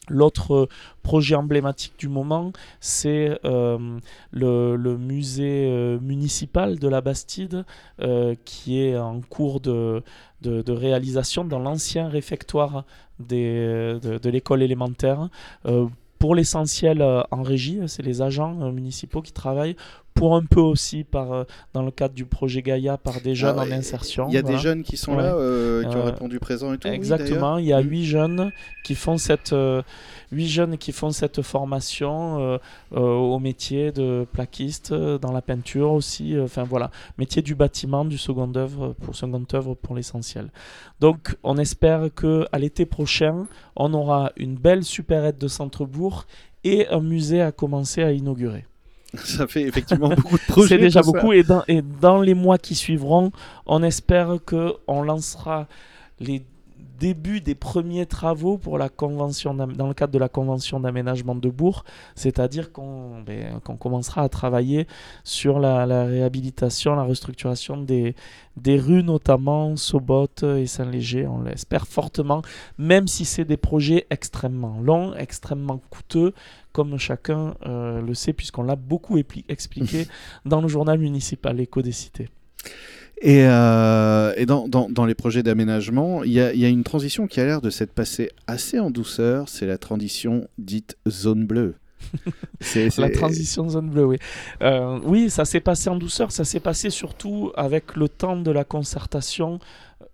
L'autre 0.10 0.68
projet 1.04 1.36
emblématique 1.36 1.94
du 2.00 2.10
moment, 2.10 2.52
c'est 2.80 3.40
euh, 3.46 4.00
le, 4.32 4.98
musée 4.98 5.68
euh, 5.70 6.00
municipal 6.00 6.80
de 6.80 6.88
la 6.88 7.02
Bastide 7.02 7.66
euh, 8.02 8.36
qui 8.44 8.82
est 8.82 8.98
en 8.98 9.22
cours 9.22 9.60
de, 9.62 10.02
réalisation 10.44 11.46
dans 11.46 11.60
l'ancien 11.60 12.10
réfectoire 12.10 12.84
de 13.20 14.28
l'école 14.28 14.64
élémentaire. 14.64 15.30
Pour 16.18 16.36
l'essentiel 16.36 17.02
en 17.04 17.44
régie, 17.44 17.80
c'est 17.88 18.04
les 18.04 18.22
agents 18.24 18.72
municipaux 18.72 19.22
qui 19.22 19.32
travaillent 19.32 19.76
pour 20.14 20.36
un 20.36 20.44
peu 20.44 20.60
aussi 20.60 21.04
par, 21.04 21.32
euh, 21.32 21.44
dans 21.74 21.84
le 21.84 21.92
cadre 21.92 22.14
du 22.14 22.26
projet 22.26 22.62
Gaïa 22.62 22.98
par 22.98 23.22
des 23.22 23.36
jeunes 23.36 23.56
ah 23.58 23.64
en 23.64 23.72
insertion. 23.72 24.28
Il 24.30 24.34
y 24.34 24.38
a 24.38 24.42
des 24.42 24.58
jeunes 24.58 24.84
qui 24.84 24.98
sont 24.98 25.16
là, 25.16 25.36
euh, 25.36 25.84
qui 25.84 25.96
ont 25.96 26.04
répondu 26.04 26.40
présent 26.40 26.74
et 26.74 26.78
tout. 26.78 26.88
Exactement, 26.88 27.58
il 27.58 27.66
y 27.66 27.74
a 27.74 27.80
huit 27.80 28.06
jeunes 28.06 28.52
qui 28.84 28.96
font 28.96 29.18
cette, 29.18 29.54
euh, 29.54 29.82
huit 30.32 30.48
jeunes 30.48 30.78
qui 30.78 30.92
font 30.92 31.12
cette 31.12 31.42
formation 31.42 32.60
au 32.92 33.40
métier 33.40 33.92
de 33.92 34.26
plaquiste, 34.32 34.94
dans 34.94 35.32
la 35.32 35.42
peinture 35.42 35.92
aussi, 35.92 36.36
enfin 36.40 36.64
voilà, 36.64 36.92
métier 37.18 37.42
du 37.42 37.56
bâtiment, 37.56 38.06
du 38.06 38.18
second 38.18 38.52
œuvre 38.56 38.94
pour 39.02 39.16
second 39.16 39.44
œuvre 39.54 39.76
pour 39.76 39.96
l'essentiel. 39.96 40.50
Donc 41.00 41.36
on 41.44 41.58
espère 41.58 42.10
que 42.14 42.46
à 42.52 42.60
l'été 42.60 42.86
prochain, 42.86 43.48
on 43.76 43.94
aura 43.94 44.32
une 44.38 44.56
belle 44.56 44.84
supérette 44.84 45.40
de 45.40 45.48
Centrebourg 45.48 46.26
et 46.64 46.88
un 46.88 47.02
musée 47.02 47.42
à 47.42 47.52
commencer 47.52 48.04
à 48.04 48.12
inaugurer. 48.12 48.66
Ça 49.18 49.48
fait 49.48 49.64
effectivement 49.64 50.10
beaucoup 50.10 50.38
de 50.38 50.44
projets. 50.44 50.76
C'est 50.76 50.82
déjà 50.82 51.02
beaucoup. 51.02 51.34
Et 51.34 51.44
dans, 51.44 51.64
et 51.68 51.82
dans 51.82 52.22
les 52.22 52.34
mois 52.34 52.58
qui 52.58 52.76
suivront, 52.76 53.32
on 53.66 53.84
espère 53.84 54.38
qu'on 54.46 55.02
lancera 55.02 55.68
les 56.20 56.44
début 57.02 57.42
des 57.42 57.56
premiers 57.56 58.06
travaux 58.06 58.60
pour 58.60 58.78
la 58.78 58.88
convention 58.88 59.56
dans 59.56 59.88
le 59.88 59.94
cadre 59.96 60.14
de 60.14 60.20
la 60.20 60.30
convention 60.30 60.80
d'aménagement 60.80 61.34
de 61.34 61.50
Bourg, 61.50 61.84
c'est-à-dire 62.14 62.72
qu'on 62.72 63.22
ben, 63.26 63.60
commencera 63.80 64.22
à 64.22 64.30
travailler 64.30 64.86
sur 65.24 65.60
la, 65.60 65.84
réhabilitation, 66.06 66.96
la 66.96 67.04
restructuration 67.04 67.78
des, 67.78 68.16
des 68.56 68.78
rues, 68.78 69.02
notamment 69.02 69.76
Sobot 69.78 70.28
et 70.44 70.68
Saint-Léger, 70.68 71.26
on 71.26 71.42
l'espère 71.42 71.88
fortement, 71.88 72.44
même 72.78 73.08
si 73.08 73.26
c'est 73.26 73.46
des 73.46 73.58
projets 73.58 74.06
extrêmement 74.12 74.80
longs, 74.80 75.16
extrêmement 75.16 75.82
coûteux, 75.90 76.34
comme 76.72 77.00
chacun 77.00 77.56
euh, 77.66 78.00
le 78.00 78.14
sait, 78.14 78.34
puisqu'on 78.34 78.64
l'a 78.64 78.76
beaucoup 78.76 79.18
expliqué 79.50 80.08
dans 80.46 80.62
le 80.62 80.68
journal 80.68 81.00
municipal 81.00 81.60
Éco 81.60 81.82
des 81.82 81.94
cités. 81.94 82.30
Et, 83.22 83.46
euh, 83.46 84.34
et 84.36 84.48
dans, 84.48 84.68
dans, 84.68 84.90
dans, 84.90 85.06
les 85.06 85.14
projets 85.14 85.44
d'aménagement, 85.44 86.24
il 86.24 86.32
y 86.32 86.42
a, 86.42 86.54
y 86.56 86.66
a, 86.66 86.70
une 86.70 86.84
transition 86.84 87.28
qui 87.28 87.40
a 87.40 87.46
l'air 87.46 87.62
de 87.62 87.70
s'être 87.70 87.94
passée 87.94 88.32
assez 88.48 88.80
en 88.80 88.90
douceur, 88.90 89.48
c'est 89.48 89.68
la 89.68 89.78
transition 89.78 90.48
dite 90.58 90.98
zone 91.08 91.46
bleue. 91.46 91.76
c'est, 92.60 92.98
La 92.98 93.12
transition 93.12 93.70
zone 93.70 93.92
bleue, 93.92 94.06
oui. 94.06 94.18
Euh, 94.64 95.00
oui, 95.04 95.30
ça 95.30 95.46
s'est 95.46 95.60
passé 95.60 95.90
en 95.92 95.98
douceur, 95.98 96.32
ça 96.32 96.44
s'est 96.44 96.60
passé 96.60 96.90
surtout 96.90 97.52
avec 97.56 97.96
le 97.96 98.10
temps 98.10 98.38
de 98.38 98.50
la 98.50 98.64
concertation, 98.64 99.60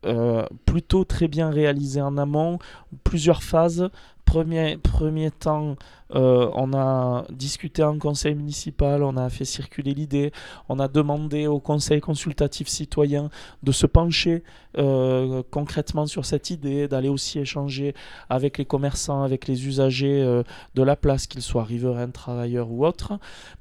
euh, 0.05 0.45
plutôt 0.65 1.05
très 1.05 1.29
bien 1.29 1.49
réalisé 1.49 2.01
en 2.01 2.17
amont, 2.17 2.59
plusieurs 3.05 3.41
phases. 3.41 3.89
Premier, 4.27 5.31
temps, 5.31 5.77
euh, 6.13 6.49
on 6.53 6.73
a 6.73 7.25
discuté 7.29 7.81
en 7.81 7.97
conseil 7.97 8.35
municipal, 8.35 9.03
on 9.03 9.15
a 9.15 9.29
fait 9.29 9.45
circuler 9.45 9.93
l'idée, 9.93 10.31
on 10.67 10.79
a 10.79 10.89
demandé 10.89 11.47
au 11.47 11.59
conseil 11.59 12.01
consultatif 12.01 12.67
citoyen 12.67 13.29
de 13.63 13.71
se 13.71 13.85
pencher 13.85 14.43
euh, 14.77 15.43
concrètement 15.49 16.05
sur 16.05 16.25
cette 16.25 16.49
idée, 16.49 16.89
d'aller 16.89 17.09
aussi 17.09 17.39
échanger 17.39 17.95
avec 18.29 18.57
les 18.57 18.65
commerçants, 18.65 19.23
avec 19.23 19.47
les 19.47 19.65
usagers 19.65 20.21
euh, 20.21 20.43
de 20.75 20.83
la 20.83 20.97
place, 20.97 21.25
qu'ils 21.25 21.41
soient 21.41 21.63
riverains, 21.63 22.09
travailleurs 22.09 22.69
ou 22.69 22.85
autres. 22.85 23.13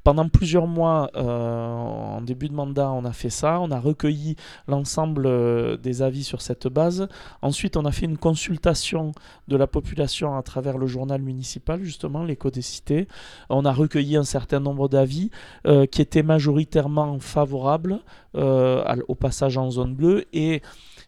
Pendant 0.02 0.28
plusieurs 0.28 0.66
mois, 0.66 1.10
en 1.16 2.20
début 2.22 2.48
de 2.48 2.54
mandat, 2.54 2.90
on 2.90 3.04
a 3.04 3.12
fait 3.12 3.30
ça, 3.30 3.60
on 3.60 3.70
a 3.70 3.78
recueilli 3.78 4.36
l'ensemble 4.66 5.78
des 5.80 6.02
avis 6.02 6.24
sur 6.24 6.42
cette 6.42 6.66
base. 6.66 7.08
Ensuite, 7.40 7.76
on 7.76 7.84
a 7.84 7.92
fait 7.92 8.06
une 8.06 8.18
consultation 8.18 9.12
de 9.48 9.56
la 9.56 9.66
population 9.66 10.36
à 10.36 10.42
travers 10.42 10.55
travers 10.56 10.78
le 10.78 10.86
journal 10.86 11.20
municipal, 11.20 11.82
justement, 11.82 12.24
l'écho 12.24 12.50
des 12.50 12.62
cités. 12.62 13.08
On 13.50 13.66
a 13.66 13.72
recueilli 13.72 14.16
un 14.16 14.24
certain 14.24 14.58
nombre 14.58 14.88
d'avis 14.88 15.30
euh, 15.66 15.84
qui 15.84 16.00
étaient 16.00 16.22
majoritairement 16.22 17.18
favorables 17.20 17.98
euh, 18.36 18.82
au 19.08 19.14
passage 19.14 19.58
en 19.58 19.70
zone 19.70 19.94
bleue 19.94 20.24
et 20.32 20.62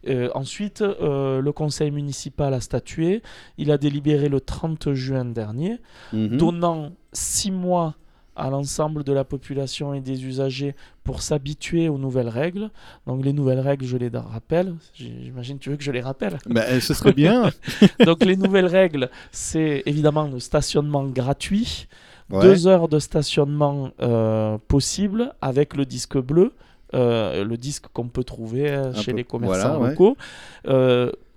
euh, 0.07 0.29
ensuite, 0.35 0.81
le 1.01 1.51
conseil 1.51 1.91
municipal 1.91 2.53
a 2.53 2.61
statué. 2.61 3.23
Il 3.57 3.71
a 3.73 3.79
délibéré 3.79 4.29
le 4.29 4.41
30 4.41 4.93
juin 4.93 5.25
dernier, 5.25 5.79
Mhm. 6.13 6.37
donnant 6.37 6.93
six 7.13 7.51
mois 7.51 7.95
à 8.39 8.51
l'ensemble 8.51 9.05
de 9.05 9.13
la 9.13 9.25
population 9.25 9.93
et 9.95 10.01
des 10.01 10.25
usagers 10.25 10.75
pour 11.05 11.23
s'habituer 11.23 11.89
aux 11.89 11.99
nouvelles 11.99 12.29
règles. 12.29 12.71
Donc 13.07 13.25
les 13.25 13.33
nouvelles 13.33 13.61
règles, 13.61 13.85
je 13.85 13.97
les 13.97 14.09
rappelle. 14.09 14.75
J'imagine 14.95 15.59
que 15.59 15.65
tu 15.65 15.71
veux 15.71 15.77
que 15.77 15.83
je 15.85 15.93
les 15.93 16.01
rappelle? 16.01 16.39
Bah, 16.47 16.63
euh, 16.69 16.81
ce 16.81 16.95
serait 16.95 17.13
bien. 17.13 17.51
Donc 18.07 18.25
les 18.25 18.37
nouvelles 18.37 18.67
règles, 18.67 19.11
c'est 19.33 19.83
évidemment 19.87 20.29
le 20.29 20.41
stationnement 20.41 21.05
gratuit, 21.05 21.87
Ouais. 22.31 22.43
deux 22.43 22.67
heures 22.67 22.89
de 22.89 22.99
stationnement 22.99 23.91
euh, 24.03 24.59
possible 24.69 25.33
avec 25.41 25.75
le 25.75 25.87
disque 25.87 26.19
bleu, 26.19 26.53
euh, 26.95 27.43
le 27.43 27.57
disque 27.57 27.87
qu'on 27.95 28.09
peut 28.09 28.23
trouver 28.23 28.71
euh, 28.71 28.93
chez 28.93 29.13
peu- 29.13 29.17
les 29.17 29.25
commerçants 29.25 29.79
voilà, 29.79 29.91
locaux. 29.93 30.15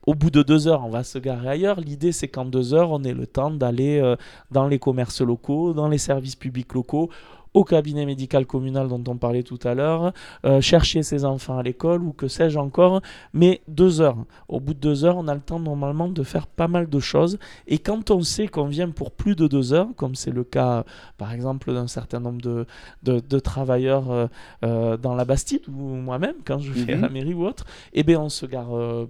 Au 0.07 0.15
bout 0.15 0.31
de 0.31 0.41
deux 0.41 0.67
heures, 0.67 0.83
on 0.83 0.89
va 0.89 1.03
se 1.03 1.19
garer 1.19 1.47
ailleurs. 1.47 1.79
L'idée, 1.79 2.11
c'est 2.11 2.27
qu'en 2.27 2.45
deux 2.45 2.73
heures, 2.73 2.91
on 2.91 3.03
ait 3.03 3.13
le 3.13 3.27
temps 3.27 3.51
d'aller 3.51 3.99
euh, 3.99 4.15
dans 4.49 4.67
les 4.67 4.79
commerces 4.79 5.21
locaux, 5.21 5.73
dans 5.73 5.87
les 5.87 5.99
services 5.99 6.35
publics 6.35 6.73
locaux, 6.73 7.09
au 7.53 7.63
cabinet 7.63 8.05
médical 8.05 8.45
communal 8.45 8.87
dont 8.87 9.03
on 9.07 9.17
parlait 9.17 9.43
tout 9.43 9.59
à 9.63 9.73
l'heure, 9.73 10.13
euh, 10.45 10.61
chercher 10.61 11.03
ses 11.03 11.25
enfants 11.25 11.57
à 11.57 11.63
l'école 11.63 12.01
ou 12.03 12.13
que 12.13 12.27
sais-je 12.27 12.57
encore. 12.57 13.01
Mais 13.33 13.61
deux 13.67 13.99
heures. 14.01 14.17
Au 14.47 14.59
bout 14.59 14.73
de 14.73 14.79
deux 14.79 15.03
heures, 15.03 15.17
on 15.17 15.27
a 15.27 15.33
le 15.35 15.41
temps 15.41 15.59
normalement 15.59 16.07
de 16.07 16.23
faire 16.23 16.47
pas 16.47 16.67
mal 16.67 16.87
de 16.89 16.99
choses. 16.99 17.37
Et 17.67 17.77
quand 17.77 18.09
on 18.11 18.21
sait 18.21 18.47
qu'on 18.47 18.67
vient 18.67 18.89
pour 18.89 19.11
plus 19.11 19.35
de 19.35 19.47
deux 19.47 19.73
heures, 19.73 19.89
comme 19.97 20.15
c'est 20.15 20.31
le 20.31 20.43
cas 20.43 20.85
par 21.17 21.33
exemple 21.33 21.73
d'un 21.73 21.87
certain 21.87 22.19
nombre 22.19 22.41
de, 22.41 22.65
de, 23.03 23.19
de 23.19 23.39
travailleurs 23.39 24.09
euh, 24.11 24.27
euh, 24.63 24.97
dans 24.97 25.15
la 25.15 25.25
Bastide 25.25 25.67
ou 25.67 25.73
moi-même 25.73 26.35
quand 26.45 26.59
je 26.59 26.71
vais 26.71 26.93
à 26.93 26.95
Mhm. 26.95 27.01
la 27.01 27.09
mairie 27.09 27.33
ou 27.33 27.45
autre, 27.45 27.65
eh 27.93 28.03
bien 28.03 28.19
on 28.21 28.29
se 28.29 28.45
gare 28.45 28.69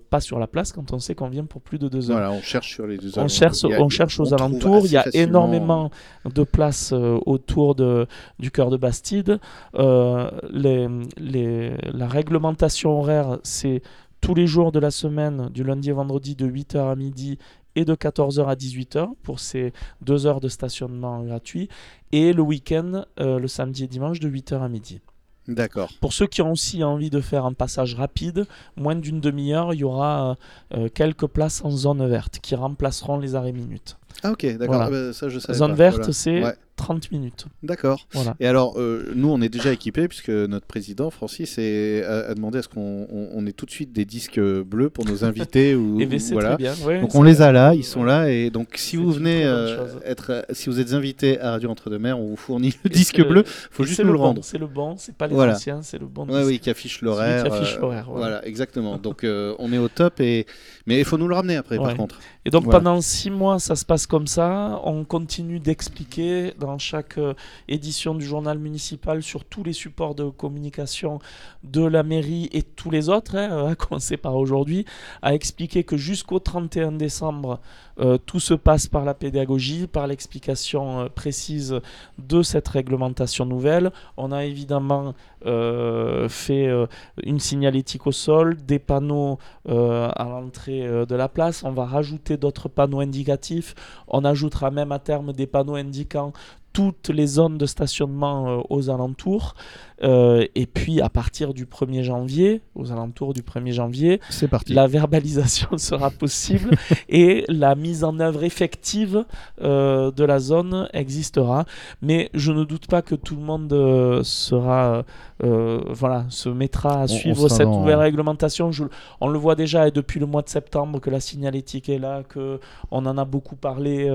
pas 0.09 0.19
sur 0.19 0.39
la 0.39 0.47
place 0.47 0.71
quand 0.71 0.91
on 0.93 0.99
sait 0.99 1.15
qu'on 1.15 1.29
vient 1.29 1.45
pour 1.45 1.61
plus 1.61 1.77
de 1.77 1.87
deux 1.87 2.09
heures. 2.11 2.17
Voilà, 2.17 2.31
on 2.31 2.41
cherche 2.41 2.73
sur 2.73 2.87
les 2.87 2.97
deux 2.97 3.09
On 3.15 3.21
alentours. 3.21 3.29
cherche, 3.37 3.63
on 3.79 3.89
cherche 3.89 4.19
aux 4.19 4.33
on 4.33 4.37
alentours. 4.37 4.85
Il 4.85 4.91
y 4.93 4.97
a 4.97 5.03
facilement- 5.03 5.27
énormément 5.27 5.91
de 6.25 6.43
places 6.43 6.91
autour 7.25 7.75
de, 7.75 8.07
du 8.41 8.51
cœur 8.51 8.69
de 8.69 8.75
Bastide. 8.77 9.39
Euh, 9.75 10.29
les, 10.51 10.87
les- 11.17 11.77
la 11.93 12.07
réglementation 12.07 12.99
horaire, 12.99 13.37
c'est 13.43 13.81
tous 14.19 14.33
les 14.35 14.47
jours 14.47 14.71
de 14.73 14.79
la 14.79 14.91
semaine, 14.91 15.49
du 15.53 15.63
lundi 15.63 15.91
au 15.91 15.95
vendredi, 15.95 16.35
de 16.35 16.45
8h 16.47 16.91
à 16.91 16.95
midi 16.95 17.37
et 17.75 17.85
de 17.85 17.95
14h 17.95 18.45
à 18.47 18.55
18h 18.55 19.07
pour 19.23 19.39
ces 19.39 19.71
deux 20.01 20.25
heures 20.27 20.41
de 20.41 20.49
stationnement 20.49 21.23
gratuit. 21.23 21.69
Et 22.11 22.33
le 22.33 22.41
week-end, 22.41 23.05
euh, 23.21 23.39
le 23.39 23.47
samedi 23.47 23.85
et 23.85 23.87
dimanche, 23.87 24.19
de 24.19 24.27
8h 24.29 24.61
à 24.61 24.67
midi. 24.67 24.99
D'accord. 25.47 25.89
Pour 26.01 26.13
ceux 26.13 26.27
qui 26.27 26.41
ont 26.43 26.51
aussi 26.51 26.83
envie 26.83 27.09
de 27.09 27.19
faire 27.19 27.45
un 27.45 27.53
passage 27.53 27.95
rapide, 27.95 28.45
moins 28.75 28.95
d'une 28.95 29.19
demi-heure, 29.19 29.73
il 29.73 29.79
y 29.79 29.83
aura 29.83 30.35
euh, 30.75 30.87
quelques 30.93 31.25
places 31.25 31.63
en 31.65 31.71
zone 31.71 32.07
verte 32.07 32.39
qui 32.41 32.53
remplaceront 32.53 33.17
les 33.17 33.33
arrêts 33.35 33.51
minutes. 33.53 33.97
Ah 34.21 34.31
ok, 34.33 34.45
d'accord. 34.57 34.75
Voilà. 34.75 34.85
Ah, 34.85 34.89
bah, 35.07 35.13
ça 35.13 35.29
je 35.29 35.39
savais 35.39 35.57
Zone 35.57 35.71
pas. 35.71 35.75
verte, 35.77 35.97
Voilà. 35.97 36.13
c'est 36.13 36.43
Ouais. 36.43 36.55
30 36.81 37.11
minutes. 37.11 37.45
D'accord. 37.63 38.07
Voilà. 38.13 38.35
Et 38.39 38.47
alors, 38.47 38.79
euh, 38.79 39.11
nous, 39.15 39.29
on 39.29 39.39
est 39.41 39.49
déjà 39.49 39.71
équipés 39.71 40.07
puisque 40.07 40.29
notre 40.29 40.65
président 40.65 41.09
Francis 41.11 41.57
est- 41.57 42.03
a, 42.03 42.29
a 42.29 42.33
demandé 42.33 42.57
à 42.57 42.61
ce 42.63 42.67
qu'on 42.69 43.07
on, 43.11 43.29
on 43.33 43.45
ait 43.45 43.51
tout 43.51 43.65
de 43.65 43.71
suite 43.71 43.93
des 43.93 44.03
disques 44.05 44.39
bleus 44.39 44.89
pour 44.89 45.05
nos 45.05 45.23
invités 45.23 45.75
ou 45.75 45.99
Et 46.01 46.05
bien, 46.05 46.17
c'est 46.19 46.33
voilà. 46.33 46.49
très 46.49 46.57
bien. 46.57 46.73
ouais, 46.85 47.01
Donc 47.01 47.13
on 47.15 47.23
les 47.23 47.41
a 47.41 47.51
là, 47.51 47.73
ils 47.75 47.83
sont 47.83 48.03
là 48.03 48.29
et 48.29 48.49
donc 48.49 48.69
si 48.75 48.95
vous 48.97 49.11
venez 49.11 49.43
euh, 49.45 49.85
être, 50.05 50.31
euh, 50.31 50.41
si 50.51 50.69
vous 50.69 50.79
êtes 50.79 50.93
invité 50.93 51.39
à 51.39 51.51
Radio 51.51 51.69
Entre 51.69 51.89
deux 51.89 51.99
Mers, 51.99 52.17
on 52.19 52.25
vous 52.27 52.35
fournit 52.35 52.73
le 52.83 52.89
Et 52.91 52.93
disque 52.93 53.21
bleu. 53.25 53.43
Faut 53.45 53.83
et 53.83 53.87
juste 53.87 53.99
nous 54.03 54.11
le 54.13 54.17
rendre. 54.19 54.43
C'est 54.43 54.57
le 54.57 54.67
bon, 54.67 54.95
c'est 54.97 55.15
pas 55.15 55.27
les 55.27 55.35
Voilà. 55.35 55.53
anciens, 55.55 55.81
c'est 55.83 55.99
le 55.99 56.07
bon. 56.07 56.27
Ouais, 56.27 56.43
oui, 56.43 56.59
qui 56.59 56.69
affiche 56.69 57.01
l'horaire. 57.01 57.43
Qui 57.43 57.51
affiche 57.51 57.77
l'horaire, 57.79 58.05
voilà. 58.09 58.21
Voilà, 58.27 58.47
exactement. 58.47 58.97
Donc 59.07 59.23
on 59.25 59.71
est 59.73 59.77
au 59.77 59.87
top 59.87 60.19
et 60.19 60.45
mais 60.87 60.97
il 60.99 61.05
faut 61.05 61.17
nous 61.17 61.27
le 61.27 61.35
ramener 61.35 61.55
après 61.57 61.77
par 61.77 61.95
contre. 61.95 62.19
Et 62.43 62.49
donc 62.49 62.69
pendant 62.69 62.99
six 63.01 63.29
mois, 63.29 63.59
ça 63.59 63.75
se 63.75 63.85
passe 63.85 64.07
comme 64.07 64.25
ça. 64.25 64.81
On 64.83 65.03
continue 65.03 65.59
d'expliquer 65.59 66.53
dans 66.59 66.70
chaque 66.77 67.17
euh, 67.17 67.33
édition 67.67 68.15
du 68.15 68.25
journal 68.25 68.57
municipal 68.59 69.23
sur 69.23 69.45
tous 69.45 69.63
les 69.63 69.73
supports 69.73 70.15
de 70.15 70.29
communication 70.29 71.19
de 71.63 71.83
la 71.83 72.03
mairie 72.03 72.49
et 72.51 72.63
tous 72.63 72.89
les 72.89 73.09
autres, 73.09 73.35
hein, 73.35 73.69
à 73.69 73.75
commencer 73.75 74.17
par 74.17 74.35
aujourd'hui, 74.35 74.85
à 75.21 75.33
expliquer 75.33 75.83
que 75.83 75.97
jusqu'au 75.97 76.39
31 76.39 76.93
décembre, 76.93 77.59
euh, 77.99 78.17
tout 78.17 78.39
se 78.39 78.53
passe 78.53 78.87
par 78.87 79.05
la 79.05 79.13
pédagogie, 79.13 79.87
par 79.87 80.07
l'explication 80.07 81.01
euh, 81.01 81.09
précise 81.09 81.79
de 82.17 82.41
cette 82.41 82.67
réglementation 82.67 83.45
nouvelle. 83.45 83.91
On 84.17 84.31
a 84.31 84.45
évidemment 84.45 85.13
euh, 85.45 86.29
fait 86.29 86.67
euh, 86.67 86.85
une 87.23 87.39
signalétique 87.39 88.07
au 88.07 88.11
sol, 88.11 88.57
des 88.57 88.79
panneaux 88.79 89.39
euh, 89.69 90.09
à 90.15 90.25
l'entrée 90.25 90.85
euh, 90.85 91.05
de 91.05 91.15
la 91.15 91.29
place. 91.29 91.63
On 91.63 91.71
va 91.71 91.85
rajouter 91.85 92.37
d'autres 92.37 92.69
panneaux 92.69 92.99
indicatifs. 92.99 93.75
On 94.07 94.23
ajoutera 94.23 94.71
même 94.71 94.91
à 94.91 94.99
terme 94.99 95.33
des 95.33 95.47
panneaux 95.47 95.75
indiquant 95.75 96.33
toutes 96.73 97.09
les 97.09 97.27
zones 97.27 97.57
de 97.57 97.65
stationnement 97.65 98.49
euh, 98.49 98.61
aux 98.69 98.89
alentours. 98.89 99.55
Euh, 100.03 100.47
et 100.55 100.65
puis 100.65 100.99
à 100.99 101.09
partir 101.09 101.53
du 101.53 101.65
1er 101.67 102.01
janvier, 102.01 102.61
aux 102.73 102.91
alentours 102.91 103.35
du 103.35 103.43
1er 103.43 103.71
janvier, 103.71 104.19
parti. 104.49 104.73
la 104.73 104.87
verbalisation 104.87 105.77
sera 105.77 106.09
possible 106.09 106.71
et 107.09 107.45
la 107.49 107.75
mise 107.75 108.03
en 108.03 108.19
œuvre 108.19 108.43
effective 108.43 109.25
euh, 109.61 110.09
de 110.09 110.23
la 110.23 110.39
zone 110.39 110.87
existera. 110.93 111.65
Mais 112.01 112.31
je 112.33 112.51
ne 112.51 112.63
doute 112.63 112.87
pas 112.87 113.03
que 113.03 113.13
tout 113.13 113.35
le 113.35 113.43
monde 113.43 113.71
euh, 113.73 114.23
sera, 114.23 115.03
voilà, 115.39 116.25
se 116.29 116.49
mettra 116.49 117.01
à 117.01 117.03
on 117.03 117.07
suivre 117.07 117.47
cette 117.49 117.67
dans- 117.67 117.79
nouvelle 117.79 117.99
réglementation. 117.99 118.71
Je- 118.71 118.85
on 119.19 119.27
le 119.27 119.37
voit 119.37 119.55
déjà 119.55 119.87
et 119.87 119.91
depuis 119.91 120.19
le 120.19 120.25
mois 120.25 120.41
de 120.41 120.49
septembre 120.49 120.99
que 120.99 121.09
la 121.11 121.19
signalétique 121.19 121.89
est 121.89 121.99
là, 121.99 122.23
que 122.23 122.59
on 122.91 123.05
en 123.05 123.17
a 123.19 123.25
beaucoup 123.25 123.55
parlé 123.55 124.09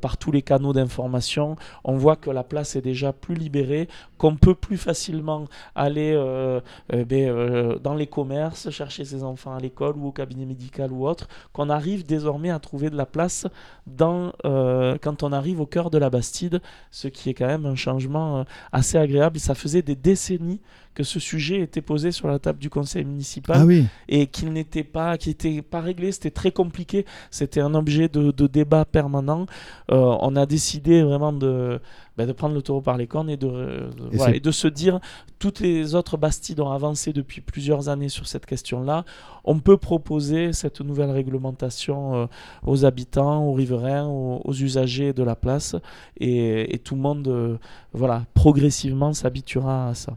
par 0.00 0.16
tous 0.18 0.30
les 0.32 0.42
canaux 0.42 0.72
d'information. 0.72 1.56
On 1.88 1.96
voit 1.96 2.16
que 2.16 2.30
la 2.30 2.42
place 2.42 2.74
est 2.74 2.82
déjà 2.82 3.12
plus 3.12 3.36
libérée, 3.36 3.88
qu'on 4.18 4.34
peut 4.34 4.56
plus 4.56 4.76
facilement 4.76 5.44
aller 5.76 6.12
euh, 6.14 6.60
euh, 6.92 7.04
ben, 7.04 7.28
euh, 7.28 7.78
dans 7.78 7.94
les 7.94 8.08
commerces, 8.08 8.70
chercher 8.70 9.04
ses 9.04 9.22
enfants 9.22 9.54
à 9.54 9.60
l'école 9.60 9.96
ou 9.96 10.08
au 10.08 10.12
cabinet 10.12 10.46
médical 10.46 10.92
ou 10.92 11.06
autre, 11.06 11.28
qu'on 11.52 11.70
arrive 11.70 12.04
désormais 12.04 12.50
à 12.50 12.58
trouver 12.58 12.90
de 12.90 12.96
la 12.96 13.06
place 13.06 13.46
dans, 13.86 14.32
quand 14.42 15.22
on 15.22 15.32
arrive 15.32 15.60
au 15.60 15.66
cœur 15.66 15.90
de 15.90 15.98
la 15.98 16.10
Bastide, 16.10 16.60
ce 16.90 17.06
qui 17.06 17.30
est 17.30 17.34
quand 17.34 17.46
même 17.46 17.66
un 17.66 17.76
changement 17.76 18.44
assez 18.72 18.98
agréable. 18.98 19.38
Ça 19.38 19.54
faisait 19.54 19.82
des 19.82 19.94
décennies 19.94 20.60
que 20.96 21.04
ce 21.04 21.20
sujet 21.20 21.60
était 21.60 21.82
posé 21.82 22.10
sur 22.10 22.26
la 22.26 22.38
table 22.40 22.58
du 22.58 22.70
conseil 22.70 23.04
municipal 23.04 23.58
Ah 23.60 23.64
oui. 23.66 23.84
et 24.08 24.26
qu'il 24.26 24.50
n'était 24.52 24.82
pas, 24.82 25.14
était 25.14 25.62
pas 25.62 25.80
réglé, 25.80 26.10
c'était 26.10 26.30
très 26.30 26.50
compliqué, 26.50 27.04
c'était 27.30 27.60
un 27.60 27.74
objet 27.74 28.08
de, 28.08 28.30
de 28.32 28.46
débat 28.46 28.84
permanent. 28.86 29.46
Euh, 29.92 30.16
on 30.20 30.34
a 30.36 30.46
décidé 30.46 31.02
vraiment 31.02 31.32
de, 31.34 31.78
ben, 32.16 32.26
de 32.26 32.32
prendre 32.32 32.54
le 32.54 32.62
taureau 32.62 32.80
par 32.80 32.96
les 32.96 33.06
cornes 33.06 33.28
et 33.30 33.36
de, 33.36 33.46
de- 33.46 34.08
Et 34.12 34.16
voilà, 34.16 34.32
c'est- 34.32 34.36
et 34.38 34.40
de 34.40 34.50
se 34.50 34.68
dire, 34.68 34.98
toutes 35.38 35.60
les 35.60 35.94
autres 35.94 36.16
Bastides 36.16 36.60
ont 36.60 36.70
avancé 36.70 37.12
depuis 37.12 37.42
plusieurs 37.42 37.88
années 37.90 38.08
sur 38.08 38.26
cette 38.26 38.46
question-là. 38.46 39.04
On 39.44 39.58
peut 39.60 39.76
proposer 39.76 40.52
cette 40.54 40.80
nouvelle 40.80 41.10
réglementation 41.10 42.14
euh, 42.14 42.26
aux 42.64 42.86
habitants, 42.86 43.44
aux 43.44 43.52
riverains, 43.52 44.06
aux, 44.06 44.40
aux 44.44 44.54
usagers 44.54 45.12
de 45.12 45.22
la 45.22 45.36
place, 45.36 45.76
et, 46.18 46.74
et 46.74 46.78
tout 46.78 46.94
le 46.94 47.02
monde, 47.02 47.28
euh, 47.28 47.58
voilà, 47.92 48.24
progressivement 48.32 49.12
s'habituera 49.12 49.88
à 49.90 49.94
ça. 49.94 50.16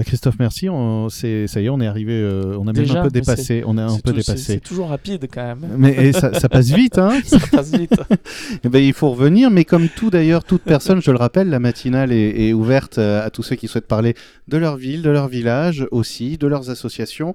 Bah, 0.00 0.04
Christophe, 0.04 0.36
merci. 0.38 0.68
On, 0.70 1.10
c'est, 1.10 1.46
ça 1.46 1.60
y 1.60 1.66
est, 1.66 1.68
on 1.68 1.78
est 1.80 1.86
arrivé. 1.86 2.14
euh, 2.14 2.56
on 2.58 2.66
a 2.68 2.72
même 2.72 2.90
un 2.90 3.02
peu 3.02 3.10
dépassé. 3.10 3.62
On 3.66 3.76
a 3.76 3.84
un 3.84 3.88
C'est 3.90 4.02
peu 4.02 4.12
tout- 4.12 4.16
dépassé. 4.16 4.36
C'est 4.54 4.60
toujours 4.60 4.88
rapide 4.88 5.26
quand 5.30 5.44
même. 5.44 5.66
Mais 5.76 5.92
et 6.08 6.12
ça, 6.14 6.32
ça 6.32 6.48
passe 6.48 6.70
vite, 6.70 6.96
hein 6.98 7.18
ça 7.24 7.38
passe 7.52 7.72
vite. 7.72 7.92
Eh 8.64 8.68
ben, 8.68 8.82
il 8.82 8.92
faut 8.94 9.10
revenir, 9.10 9.50
mais 9.50 9.64
comme 9.64 9.88
tout 9.88 10.10
d'ailleurs, 10.10 10.44
toute 10.44 10.62
personne, 10.62 11.00
je 11.02 11.10
le 11.10 11.16
rappelle, 11.18 11.48
la 11.50 11.58
matinale 11.60 12.12
est, 12.12 12.48
est 12.48 12.52
ouverte 12.52 12.98
euh, 12.98 13.24
à 13.24 13.30
tous 13.30 13.42
ceux 13.42 13.56
qui 13.56 13.68
souhaitent 13.68 13.86
parler 13.86 14.14
de 14.48 14.56
leur 14.56 14.76
ville, 14.76 15.02
de 15.02 15.10
leur 15.10 15.28
village 15.28 15.86
aussi, 15.90 16.38
de 16.38 16.46
leurs 16.46 16.70
associations. 16.70 17.34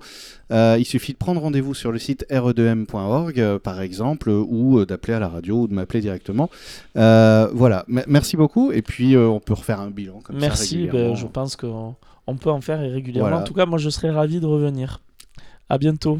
Euh, 0.51 0.75
il 0.79 0.85
suffit 0.85 1.13
de 1.13 1.17
prendre 1.17 1.41
rendez-vous 1.41 1.73
sur 1.73 1.91
le 1.91 1.99
site 1.99 2.25
re2m.org, 2.31 3.39
euh, 3.39 3.59
par 3.59 3.81
exemple, 3.81 4.29
euh, 4.29 4.43
ou 4.47 4.79
euh, 4.79 4.85
d'appeler 4.85 5.13
à 5.13 5.19
la 5.19 5.27
radio 5.27 5.61
ou 5.61 5.67
de 5.67 5.73
m'appeler 5.73 6.01
directement. 6.01 6.49
Euh, 6.97 7.47
voilà, 7.53 7.85
M- 7.89 8.03
merci 8.07 8.37
beaucoup. 8.37 8.71
Et 8.71 8.81
puis, 8.81 9.15
euh, 9.15 9.27
on 9.27 9.39
peut 9.39 9.53
refaire 9.53 9.79
un 9.79 9.89
bilan 9.91 10.19
comme 10.23 10.39
ça 10.39 10.45
Merci, 10.45 10.87
ben, 10.91 11.15
je 11.15 11.25
pense 11.25 11.55
qu'on 11.55 11.95
on 12.27 12.35
peut 12.35 12.49
en 12.49 12.61
faire 12.61 12.79
régulièrement. 12.79 13.29
Voilà. 13.29 13.41
En 13.41 13.45
tout 13.45 13.53
cas, 13.53 13.65
moi 13.65 13.77
je 13.77 13.89
serais 13.89 14.09
ravi 14.09 14.39
de 14.39 14.45
revenir. 14.45 15.01
À 15.69 15.77
bientôt. 15.77 16.19